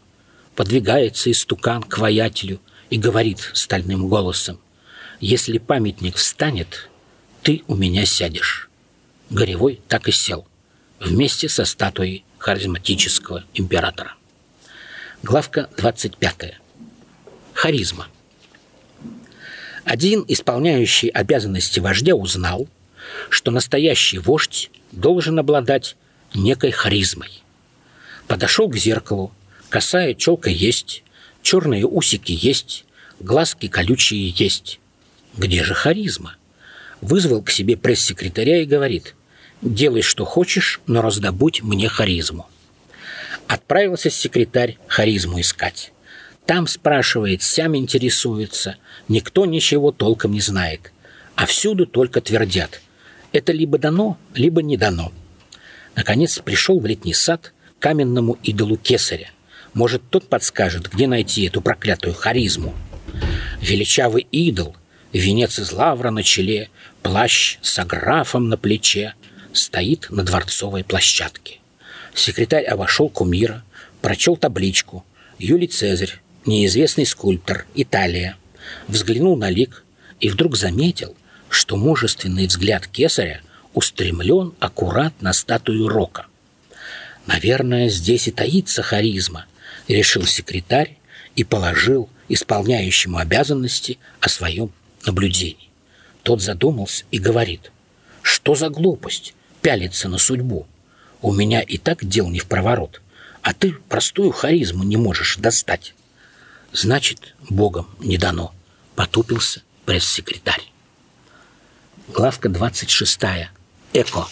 подвигается 0.54 1.30
истукан 1.30 1.82
к 1.82 1.98
воятелю 1.98 2.60
и 2.90 2.98
говорит 2.98 3.50
стальным 3.54 4.08
голосом, 4.08 4.60
«Если 5.20 5.58
памятник 5.58 6.16
встанет, 6.16 6.88
ты 7.42 7.62
у 7.66 7.74
меня 7.74 8.04
сядешь». 8.06 8.68
Горевой 9.30 9.80
так 9.88 10.08
и 10.08 10.12
сел, 10.12 10.46
вместе 11.00 11.48
со 11.48 11.64
статуей 11.64 12.24
харизматического 12.38 13.44
императора. 13.54 14.14
Главка 15.22 15.68
25. 15.76 16.54
харизма. 17.52 18.06
Один 19.84 20.24
исполняющий 20.28 21.08
обязанности 21.08 21.80
вождя 21.80 22.14
узнал, 22.14 22.68
что 23.30 23.50
настоящий 23.50 24.18
вождь 24.18 24.70
должен 24.92 25.38
обладать 25.38 25.96
некой 26.34 26.70
харизмой. 26.70 27.42
Подошел 28.26 28.68
к 28.68 28.76
зеркалу, 28.76 29.32
косая 29.68 30.14
челка 30.14 30.50
есть, 30.50 31.02
черные 31.46 31.86
усики 31.86 32.32
есть, 32.32 32.84
глазки 33.20 33.68
колючие 33.68 34.30
есть. 34.30 34.80
Где 35.36 35.62
же 35.62 35.74
харизма? 35.74 36.34
Вызвал 37.00 37.40
к 37.40 37.50
себе 37.50 37.76
пресс-секретаря 37.76 38.62
и 38.62 38.66
говорит, 38.66 39.14
делай, 39.62 40.02
что 40.02 40.24
хочешь, 40.24 40.80
но 40.88 41.02
раздобудь 41.02 41.62
мне 41.62 41.88
харизму. 41.88 42.48
Отправился 43.46 44.10
секретарь 44.10 44.76
харизму 44.88 45.40
искать. 45.40 45.92
Там 46.46 46.66
спрашивает, 46.66 47.44
сам 47.44 47.76
интересуется, 47.76 48.74
никто 49.06 49.46
ничего 49.46 49.92
толком 49.92 50.32
не 50.32 50.40
знает. 50.40 50.92
А 51.36 51.46
всюду 51.46 51.86
только 51.86 52.20
твердят. 52.20 52.80
Это 53.30 53.52
либо 53.52 53.78
дано, 53.78 54.18
либо 54.34 54.62
не 54.62 54.76
дано. 54.76 55.12
Наконец 55.94 56.40
пришел 56.40 56.80
в 56.80 56.86
летний 56.86 57.14
сад 57.14 57.52
к 57.78 57.82
каменному 57.82 58.36
идолу 58.42 58.76
кесаря. 58.76 59.30
Может, 59.76 60.08
тот 60.08 60.26
подскажет, 60.30 60.90
где 60.90 61.06
найти 61.06 61.44
эту 61.44 61.60
проклятую 61.60 62.14
харизму. 62.14 62.74
Величавый 63.60 64.26
идол, 64.32 64.74
венец 65.12 65.58
из 65.58 65.70
лавра 65.70 66.10
на 66.10 66.22
челе, 66.22 66.70
плащ 67.02 67.58
с 67.60 67.78
аграфом 67.78 68.48
на 68.48 68.56
плече, 68.56 69.12
стоит 69.52 70.06
на 70.08 70.22
дворцовой 70.22 70.82
площадке. 70.82 71.58
Секретарь 72.14 72.64
обошел 72.64 73.10
кумира, 73.10 73.64
прочел 74.00 74.38
табличку 74.38 75.04
«Юлий 75.38 75.66
Цезарь, 75.66 76.22
неизвестный 76.46 77.04
скульптор, 77.04 77.66
Италия». 77.74 78.38
Взглянул 78.88 79.36
на 79.36 79.50
лик 79.50 79.84
и 80.20 80.30
вдруг 80.30 80.56
заметил, 80.56 81.14
что 81.50 81.76
мужественный 81.76 82.46
взгляд 82.46 82.86
кесаря 82.86 83.42
устремлен 83.74 84.54
аккурат 84.58 85.20
на 85.20 85.34
статую 85.34 85.86
Рока. 85.88 86.24
«Наверное, 87.26 87.90
здесь 87.90 88.26
и 88.26 88.30
таится 88.30 88.82
харизма»,— 88.82 89.44
решил 89.94 90.24
секретарь 90.24 90.98
и 91.34 91.44
положил 91.44 92.08
исполняющему 92.28 93.18
обязанности 93.18 93.98
о 94.20 94.28
своем 94.28 94.70
наблюдении. 95.04 95.70
Тот 96.22 96.42
задумался 96.42 97.04
и 97.10 97.18
говорит, 97.18 97.70
«Что 98.22 98.54
за 98.54 98.68
глупость 98.68 99.34
пялиться 99.62 100.08
на 100.08 100.18
судьбу?» 100.18 100.66
У 101.22 101.32
меня 101.32 101.60
и 101.60 101.78
так 101.78 102.04
дел 102.04 102.28
не 102.28 102.38
в 102.38 102.46
проворот, 102.46 103.00
а 103.42 103.54
ты 103.54 103.72
простую 103.72 104.30
харизму 104.32 104.84
не 104.84 104.96
можешь 104.96 105.36
достать. 105.38 105.94
Значит, 106.72 107.34
Богом 107.48 107.88
не 108.00 108.18
дано, 108.18 108.54
потупился 108.94 109.62
пресс-секретарь. 109.86 110.62
Главка 112.08 112.48
26. 112.48 113.18
Эко. 113.92 114.28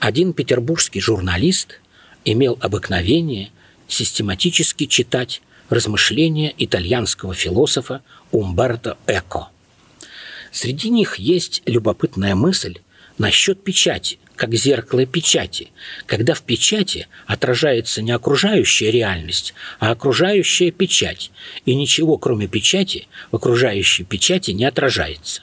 Один 0.00 0.32
петербургский 0.32 1.00
журналист 1.00 1.80
имел 2.24 2.58
обыкновение 2.60 3.50
систематически 3.92 4.86
читать 4.86 5.42
размышления 5.68 6.52
итальянского 6.58 7.34
философа 7.34 8.02
Умберто 8.30 8.96
Эко. 9.06 9.48
Среди 10.50 10.90
них 10.90 11.16
есть 11.16 11.62
любопытная 11.66 12.34
мысль 12.34 12.78
насчет 13.18 13.62
печати, 13.62 14.18
как 14.36 14.54
зеркало 14.54 15.06
печати, 15.06 15.70
когда 16.06 16.34
в 16.34 16.42
печати 16.42 17.06
отражается 17.26 18.02
не 18.02 18.12
окружающая 18.12 18.90
реальность, 18.90 19.54
а 19.78 19.90
окружающая 19.90 20.70
печать, 20.70 21.30
и 21.64 21.74
ничего, 21.74 22.18
кроме 22.18 22.48
печати, 22.48 23.08
в 23.30 23.36
окружающей 23.36 24.04
печати 24.04 24.50
не 24.50 24.64
отражается. 24.64 25.42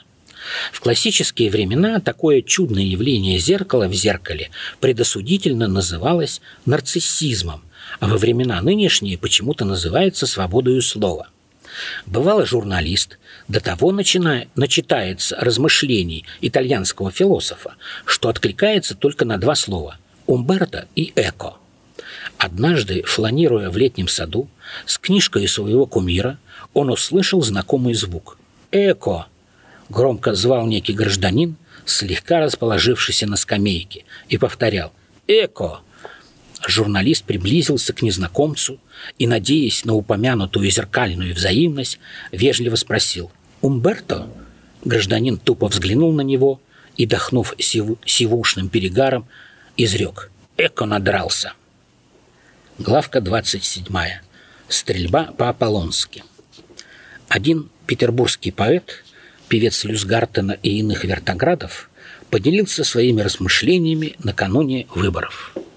В 0.72 0.80
классические 0.80 1.50
времена 1.50 2.00
такое 2.00 2.42
чудное 2.42 2.82
явление 2.82 3.38
зеркала 3.38 3.88
в 3.88 3.94
зеркале 3.94 4.50
предосудительно 4.80 5.68
называлось 5.68 6.40
нарциссизмом, 6.66 7.62
а 7.98 8.06
во 8.06 8.16
времена 8.16 8.60
нынешние 8.62 9.18
почему-то 9.18 9.64
называется 9.64 10.26
свободою 10.26 10.82
слова– 10.82 11.28
Бывало, 12.06 12.46
журналист 12.46 13.18
до 13.48 13.60
того 13.60 13.92
начиная, 13.92 14.48
начитается 14.54 15.36
размышлений 15.40 16.24
итальянского 16.40 17.10
философа, 17.10 17.74
что 18.04 18.28
откликается 18.28 18.94
только 18.94 19.24
на 19.24 19.38
два 19.38 19.54
слова– 19.54 19.98
«умберто» 20.26 20.86
и 20.94 21.12
«эко». 21.16 21.54
Однажды, 22.38 23.02
фланируя 23.02 23.70
в 23.70 23.76
летнем 23.76 24.08
саду, 24.08 24.48
с 24.86 24.98
книжкой 24.98 25.46
своего 25.46 25.86
кумира, 25.86 26.38
он 26.72 26.90
услышал 26.90 27.42
знакомый 27.42 27.94
звук. 27.94 28.38
«Эко!»– 28.72 29.26
громко 29.88 30.34
звал 30.34 30.66
некий 30.66 30.92
гражданин, 30.92 31.56
слегка 31.84 32.40
расположившийся 32.40 33.26
на 33.26 33.36
скамейке, 33.36 34.04
и 34.28 34.38
повторял 34.38 34.92
«Эко!» 35.26 35.80
Журналист 36.66 37.24
приблизился 37.24 37.92
к 37.92 38.02
незнакомцу 38.02 38.78
и, 39.18 39.26
надеясь 39.26 39.84
на 39.84 39.94
упомянутую 39.94 40.70
зеркальную 40.70 41.34
взаимность, 41.34 41.98
вежливо 42.32 42.76
спросил 42.76 43.30
«Умберто?» 43.62 44.28
Гражданин 44.84 45.38
тупо 45.38 45.68
взглянул 45.68 46.12
на 46.12 46.20
него 46.20 46.60
и, 46.96 47.06
дохнув 47.06 47.54
сив... 47.58 47.96
сивушным 48.04 48.68
перегаром, 48.68 49.26
изрек 49.76 50.30
«Эко 50.58 50.84
надрался». 50.84 51.54
Главка 52.78 53.20
27. 53.20 53.84
Стрельба 54.68 55.32
по-аполлонски. 55.36 56.24
Один 57.28 57.70
петербургский 57.86 58.50
поэт, 58.50 59.04
певец 59.48 59.84
Люсгартена 59.84 60.52
и 60.62 60.78
иных 60.78 61.04
вертоградов, 61.04 61.90
поделился 62.30 62.84
своими 62.84 63.22
размышлениями 63.22 64.14
накануне 64.18 64.86
выборов– 64.94 65.54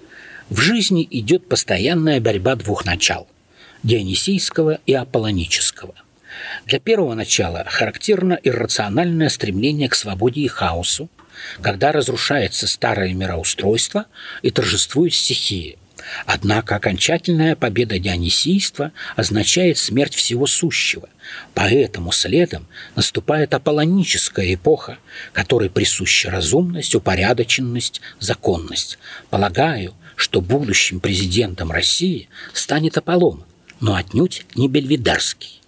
в 0.54 0.60
жизни 0.60 1.06
идет 1.10 1.48
постоянная 1.48 2.20
борьба 2.20 2.54
двух 2.54 2.84
начал– 2.84 3.26
дионисийского 3.82 4.78
и 4.86 4.94
аполлонического. 4.94 5.96
Для 6.66 6.78
первого 6.78 7.14
начала 7.14 7.64
характерно 7.66 8.38
иррациональное 8.40 9.30
стремление 9.30 9.88
к 9.88 9.96
свободе 9.96 10.42
и 10.42 10.46
хаосу, 10.46 11.08
когда 11.60 11.90
разрушается 11.90 12.68
старое 12.68 13.14
мироустройство 13.14 14.06
и 14.42 14.52
торжествует 14.52 15.12
стихии. 15.12 15.76
Однако 16.26 16.76
окончательная 16.76 17.56
победа 17.56 17.98
дионисийства 17.98 18.92
означает 19.16 19.78
смерть 19.78 20.14
всего 20.14 20.46
сущего. 20.46 21.08
Поэтому 21.54 22.12
следом 22.12 22.66
наступает 22.96 23.54
аполлоническая 23.54 24.54
эпоха, 24.54 24.98
которой 25.32 25.70
присуща 25.70 26.30
разумность, 26.30 26.94
упорядоченность, 26.94 28.00
законность. 28.20 28.98
Полагаю, 29.30 29.94
что 30.16 30.40
будущим 30.40 31.00
президентом 31.00 31.70
России 31.70 32.28
станет 32.52 32.96
Аполлон, 32.98 33.44
но 33.80 33.94
отнюдь 33.94 34.46
не 34.54 34.68
Бельведерский. 34.68 35.60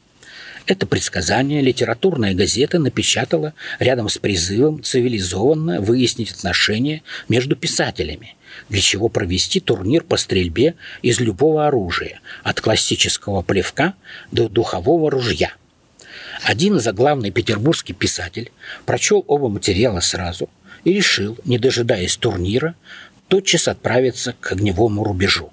Это 0.66 0.84
предсказание 0.84 1.62
литературная 1.62 2.34
газета 2.34 2.80
напечатала 2.80 3.54
рядом 3.78 4.08
с 4.08 4.18
призывом 4.18 4.82
цивилизованно 4.82 5.80
выяснить 5.80 6.32
отношения 6.32 7.02
между 7.28 7.54
писателями, 7.54 8.34
для 8.68 8.80
чего 8.80 9.08
провести 9.08 9.60
турнир 9.60 10.02
по 10.02 10.16
стрельбе 10.16 10.74
из 11.02 11.20
любого 11.20 11.68
оружия, 11.68 12.20
от 12.42 12.60
классического 12.60 13.42
плевка 13.42 13.94
до 14.32 14.48
духового 14.48 15.08
ружья. 15.08 15.54
Один 16.42 16.80
заглавный 16.80 17.30
петербургский 17.30 17.92
писатель 17.92 18.50
прочел 18.86 19.24
оба 19.28 19.48
материала 19.48 20.00
сразу 20.00 20.50
и 20.82 20.92
решил, 20.92 21.38
не 21.44 21.58
дожидаясь 21.58 22.16
турнира, 22.16 22.74
тотчас 23.28 23.68
отправиться 23.68 24.34
к 24.40 24.50
огневому 24.50 25.04
рубежу. 25.04 25.52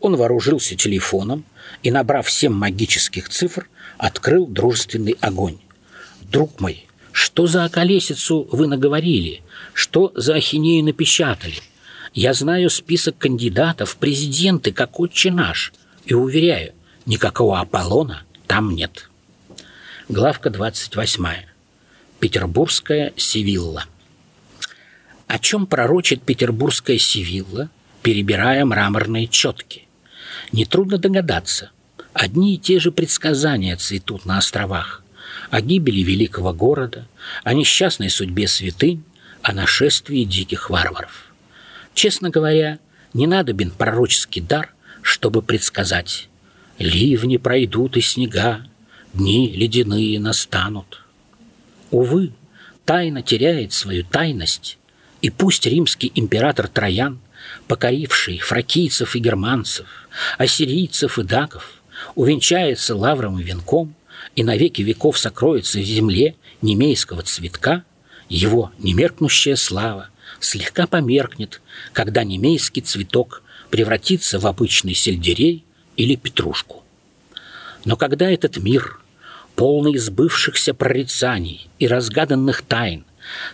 Он 0.00 0.16
вооружился 0.16 0.76
телефоном 0.76 1.44
и, 1.82 1.90
набрав 1.90 2.30
семь 2.30 2.52
магических 2.52 3.30
цифр, 3.30 3.68
открыл 3.98 4.46
дружественный 4.46 5.16
огонь. 5.20 5.58
«Друг 6.22 6.60
мой, 6.60 6.86
что 7.12 7.46
за 7.46 7.64
околесицу 7.64 8.48
вы 8.50 8.66
наговорили? 8.66 9.42
Что 9.72 10.12
за 10.14 10.34
ахинею 10.34 10.84
напечатали? 10.84 11.56
Я 12.12 12.32
знаю 12.34 12.70
список 12.70 13.18
кандидатов 13.18 13.90
в 13.90 13.96
президенты, 13.96 14.72
как 14.72 15.00
отче 15.00 15.30
наш, 15.30 15.72
и 16.04 16.14
уверяю, 16.14 16.72
никакого 17.06 17.60
Аполлона 17.60 18.24
там 18.46 18.74
нет». 18.74 19.08
Главка 20.08 20.50
28. 20.50 21.24
Петербургская 22.20 23.14
Севилла. 23.16 23.84
О 25.26 25.38
чем 25.38 25.66
пророчит 25.66 26.22
петербургская 26.22 26.98
Севилла, 26.98 27.70
перебирая 28.02 28.64
мраморные 28.66 29.26
четки? 29.28 29.88
Нетрудно 30.52 30.98
догадаться. 30.98 31.70
Одни 32.14 32.54
и 32.54 32.58
те 32.58 32.78
же 32.78 32.92
предсказания 32.92 33.76
цветут 33.76 34.24
на 34.24 34.38
островах. 34.38 35.02
О 35.50 35.60
гибели 35.60 36.00
великого 36.00 36.54
города, 36.54 37.08
о 37.42 37.54
несчастной 37.54 38.08
судьбе 38.08 38.46
святынь, 38.46 39.02
о 39.42 39.52
нашествии 39.52 40.22
диких 40.22 40.70
варваров. 40.70 41.34
Честно 41.92 42.30
говоря, 42.30 42.78
не 43.14 43.26
надобен 43.26 43.72
пророческий 43.72 44.40
дар, 44.40 44.72
чтобы 45.02 45.42
предсказать. 45.42 46.28
Ливни 46.78 47.36
пройдут 47.36 47.96
и 47.96 48.00
снега, 48.00 48.64
дни 49.12 49.52
ледяные 49.52 50.20
настанут. 50.20 51.02
Увы, 51.90 52.32
тайна 52.84 53.22
теряет 53.22 53.72
свою 53.72 54.04
тайность, 54.04 54.78
и 55.20 55.30
пусть 55.30 55.66
римский 55.66 56.12
император 56.14 56.68
Троян, 56.68 57.20
покоривший 57.66 58.38
фракийцев 58.38 59.16
и 59.16 59.18
германцев, 59.18 59.86
ассирийцев 60.38 61.18
и 61.18 61.24
даков, 61.24 61.82
увенчается 62.14 62.96
лавровым 62.96 63.38
венком 63.38 63.94
и 64.36 64.42
навеки 64.42 64.82
веков 64.82 65.18
сокроется 65.18 65.78
в 65.78 65.84
земле 65.84 66.36
немейского 66.62 67.22
цветка, 67.22 67.84
его 68.28 68.72
немеркнущая 68.78 69.56
слава 69.56 70.08
слегка 70.40 70.86
померкнет, 70.86 71.60
когда 71.92 72.24
немейский 72.24 72.82
цветок 72.82 73.42
превратится 73.70 74.38
в 74.38 74.46
обычный 74.46 74.94
сельдерей 74.94 75.64
или 75.96 76.16
петрушку. 76.16 76.82
Но 77.84 77.96
когда 77.96 78.30
этот 78.30 78.56
мир, 78.56 79.00
полный 79.56 79.98
сбывшихся 79.98 80.74
прорицаний 80.74 81.68
и 81.78 81.86
разгаданных 81.86 82.62
тайн, 82.62 83.04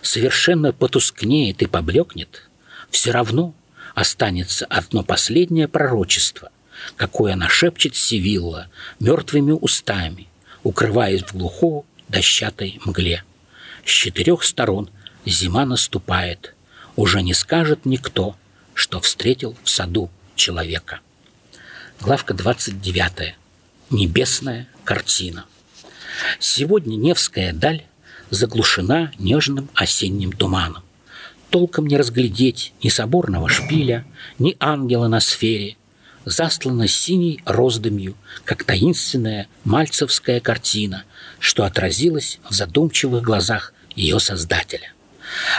совершенно 0.01 0.73
потускнеет 0.73 1.61
и 1.61 1.65
поблекнет, 1.65 2.49
все 2.89 3.11
равно 3.11 3.53
останется 3.95 4.65
одно 4.65 5.03
последнее 5.03 5.67
пророчество, 5.67 6.51
какое 6.95 7.33
она 7.33 7.49
шепчет 7.49 7.95
Сивилла 7.95 8.67
мертвыми 8.99 9.51
устами, 9.51 10.27
укрываясь 10.63 11.23
в 11.23 11.35
глухой 11.35 11.83
дощатой 12.07 12.79
мгле. 12.85 13.23
С 13.85 13.89
четырех 13.89 14.43
сторон 14.43 14.89
зима 15.25 15.65
наступает, 15.65 16.55
уже 16.95 17.21
не 17.21 17.33
скажет 17.33 17.85
никто, 17.85 18.35
что 18.73 18.99
встретил 18.99 19.55
в 19.63 19.69
саду 19.69 20.09
человека. 20.35 20.99
Главка 21.99 22.33
29. 22.33 23.35
Небесная 23.89 24.67
картина. 24.83 25.45
Сегодня 26.39 26.95
Невская 26.95 27.53
даль 27.53 27.83
заглушена 28.29 29.11
нежным 29.19 29.69
осенним 29.75 30.31
туманом. 30.31 30.83
Толком 31.49 31.85
не 31.87 31.97
разглядеть 31.97 32.73
ни 32.81 32.89
соборного 32.89 33.49
шпиля, 33.49 34.05
ни 34.39 34.55
ангела 34.59 35.07
на 35.07 35.19
сфере, 35.19 35.75
застлана 36.25 36.87
синей 36.87 37.41
роздымью, 37.45 38.15
как 38.45 38.63
таинственная 38.63 39.47
мальцевская 39.63 40.39
картина, 40.39 41.03
что 41.39 41.63
отразилась 41.63 42.39
в 42.49 42.53
задумчивых 42.53 43.23
глазах 43.23 43.73
ее 43.95 44.19
создателя. 44.19 44.93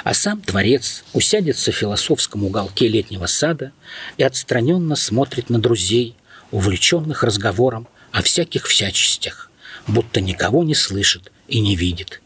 А 0.04 0.14
сам 0.14 0.40
Творец 0.40 1.04
усядется 1.12 1.72
в 1.72 1.76
философском 1.76 2.44
уголке 2.44 2.88
летнего 2.88 3.26
сада 3.26 3.72
и 4.16 4.22
отстраненно 4.22 4.96
смотрит 4.96 5.50
на 5.50 5.58
друзей, 5.60 6.14
увлеченных 6.50 7.22
разговором 7.22 7.88
о 8.10 8.22
всяких 8.22 8.66
всячестях, 8.66 9.50
будто 9.86 10.20
никого 10.20 10.62
не 10.64 10.74
слышит 10.74 11.32
и 11.48 11.60
не 11.60 11.76
видит. 11.76 12.20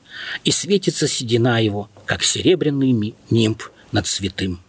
И 0.45 0.51
светится 0.51 1.07
седина 1.07 1.63
его, 1.63 1.89
как 2.07 2.25
серебряный 2.25 3.15
нимб 3.31 3.63
над 3.93 4.07
святым. 4.07 4.61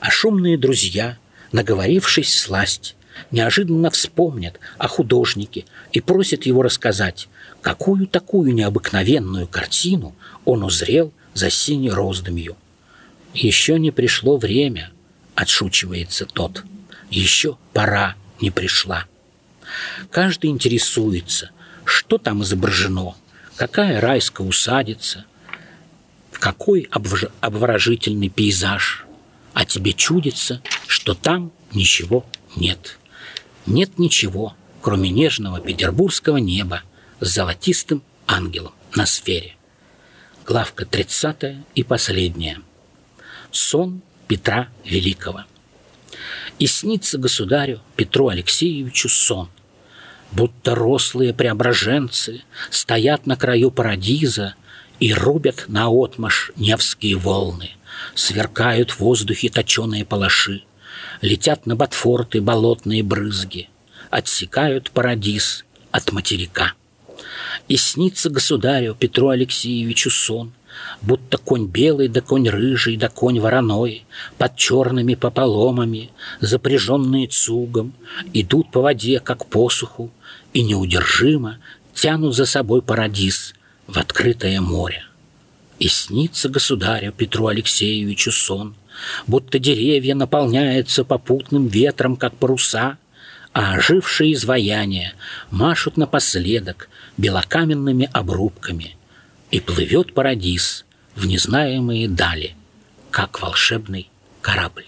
А 0.00 0.10
шумные 0.10 0.56
друзья, 0.56 1.18
наговорившись 1.52 2.38
сласть, 2.38 2.96
неожиданно 3.30 3.90
вспомнят 3.90 4.58
о 4.78 4.88
художнике 4.88 5.64
и 5.92 6.00
просят 6.00 6.46
его 6.46 6.62
рассказать, 6.62 7.28
какую 7.60 8.06
такую 8.06 8.54
необыкновенную 8.54 9.46
картину 9.46 10.14
он 10.44 10.64
узрел 10.64 11.12
за 11.34 11.50
синей 11.50 11.90
роздымью. 11.90 12.56
«Еще 13.34 13.78
не 13.78 13.90
пришло 13.90 14.36
время»,— 14.36 14.90
отшучивается 15.34 16.26
тот. 16.26 16.64
«Еще 17.10 17.56
пора 17.72 18.14
не 18.40 18.50
пришла». 18.50 19.04
Каждый 20.10 20.50
интересуется, 20.50 21.50
что 21.84 22.18
там 22.18 22.42
изображено, 22.42 23.14
какая 23.56 24.00
райская 24.00 24.46
усадица, 24.46 25.24
какой 26.32 26.88
обворожительный 27.40 28.28
пейзаж, 28.28 29.06
а 29.54 29.64
тебе 29.64 29.92
чудится, 29.92 30.62
что 30.88 31.14
там 31.14 31.52
ничего 31.72 32.24
нет. 32.56 32.98
Нет 33.66 33.98
ничего, 33.98 34.56
кроме 34.80 35.10
нежного 35.10 35.60
петербургского 35.60 36.38
неба 36.38 36.82
с 37.20 37.28
золотистым 37.28 38.02
ангелом 38.26 38.72
на 38.96 39.04
сфере. 39.04 39.54
Главка 40.46 40.86
30 40.86 41.56
и 41.74 41.82
последняя. 41.84 42.62
Сон 43.52 44.00
Петра 44.28 44.68
Великого. 44.84 45.44
И 46.58 46.66
снится 46.66 47.18
государю 47.18 47.82
Петру 47.94 48.28
Алексеевичу 48.28 49.10
сон, 49.10 49.50
будто 50.32 50.74
рослые 50.74 51.34
преображенцы 51.34 52.42
стоят 52.70 53.26
на 53.26 53.36
краю 53.36 53.70
парадиза 53.70 54.54
и 55.00 55.12
рубят 55.12 55.66
на 55.68 55.82
наотмашь 55.82 56.50
Невские 56.56 57.16
волны, 57.16 57.72
сверкают 58.14 58.90
в 58.90 59.00
воздухе 59.00 59.50
точеные 59.50 60.06
палаши, 60.06 60.64
летят 61.20 61.66
на 61.66 61.76
ботфорты 61.76 62.40
болотные 62.40 63.02
брызги, 63.02 63.68
отсекают 64.10 64.90
парадиз 64.90 65.64
от 65.90 66.12
материка. 66.12 66.74
И 67.66 67.76
снится 67.76 68.30
государю 68.30 68.94
Петру 68.94 69.28
Алексеевичу 69.28 70.10
сон, 70.10 70.52
Будто 71.02 71.38
конь 71.38 71.66
белый, 71.66 72.06
да 72.08 72.20
конь 72.20 72.48
рыжий, 72.48 72.96
да 72.96 73.08
конь 73.08 73.40
вороной, 73.40 74.04
Под 74.36 74.54
черными 74.56 75.14
пополомами, 75.14 76.10
запряженные 76.40 77.26
цугом, 77.26 77.94
Идут 78.32 78.70
по 78.70 78.80
воде, 78.80 79.18
как 79.18 79.46
посуху, 79.46 80.10
и 80.52 80.62
неудержимо 80.62 81.58
Тянут 81.94 82.36
за 82.36 82.46
собой 82.46 82.80
парадиз 82.80 83.54
в 83.88 83.98
открытое 83.98 84.60
море. 84.60 85.04
И 85.80 85.88
снится 85.88 86.48
государю 86.48 87.12
Петру 87.12 87.48
Алексеевичу 87.48 88.30
сон, 88.30 88.74
Будто 89.26 89.58
деревья 89.58 90.14
наполняются 90.14 91.04
попутным 91.04 91.66
ветром, 91.66 92.16
как 92.16 92.34
паруса, 92.34 92.98
А 93.52 93.74
ожившие 93.74 94.34
изваяния 94.34 95.14
машут 95.50 95.96
напоследок 95.96 96.88
белокаменными 97.16 98.08
обрубками, 98.12 98.96
И 99.50 99.60
плывет 99.60 100.14
парадиз 100.14 100.84
в 101.14 101.26
незнаемые 101.26 102.08
дали, 102.08 102.54
как 103.10 103.40
волшебный 103.40 104.10
корабль. 104.42 104.84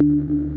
thank 0.00 0.30
you 0.30 0.48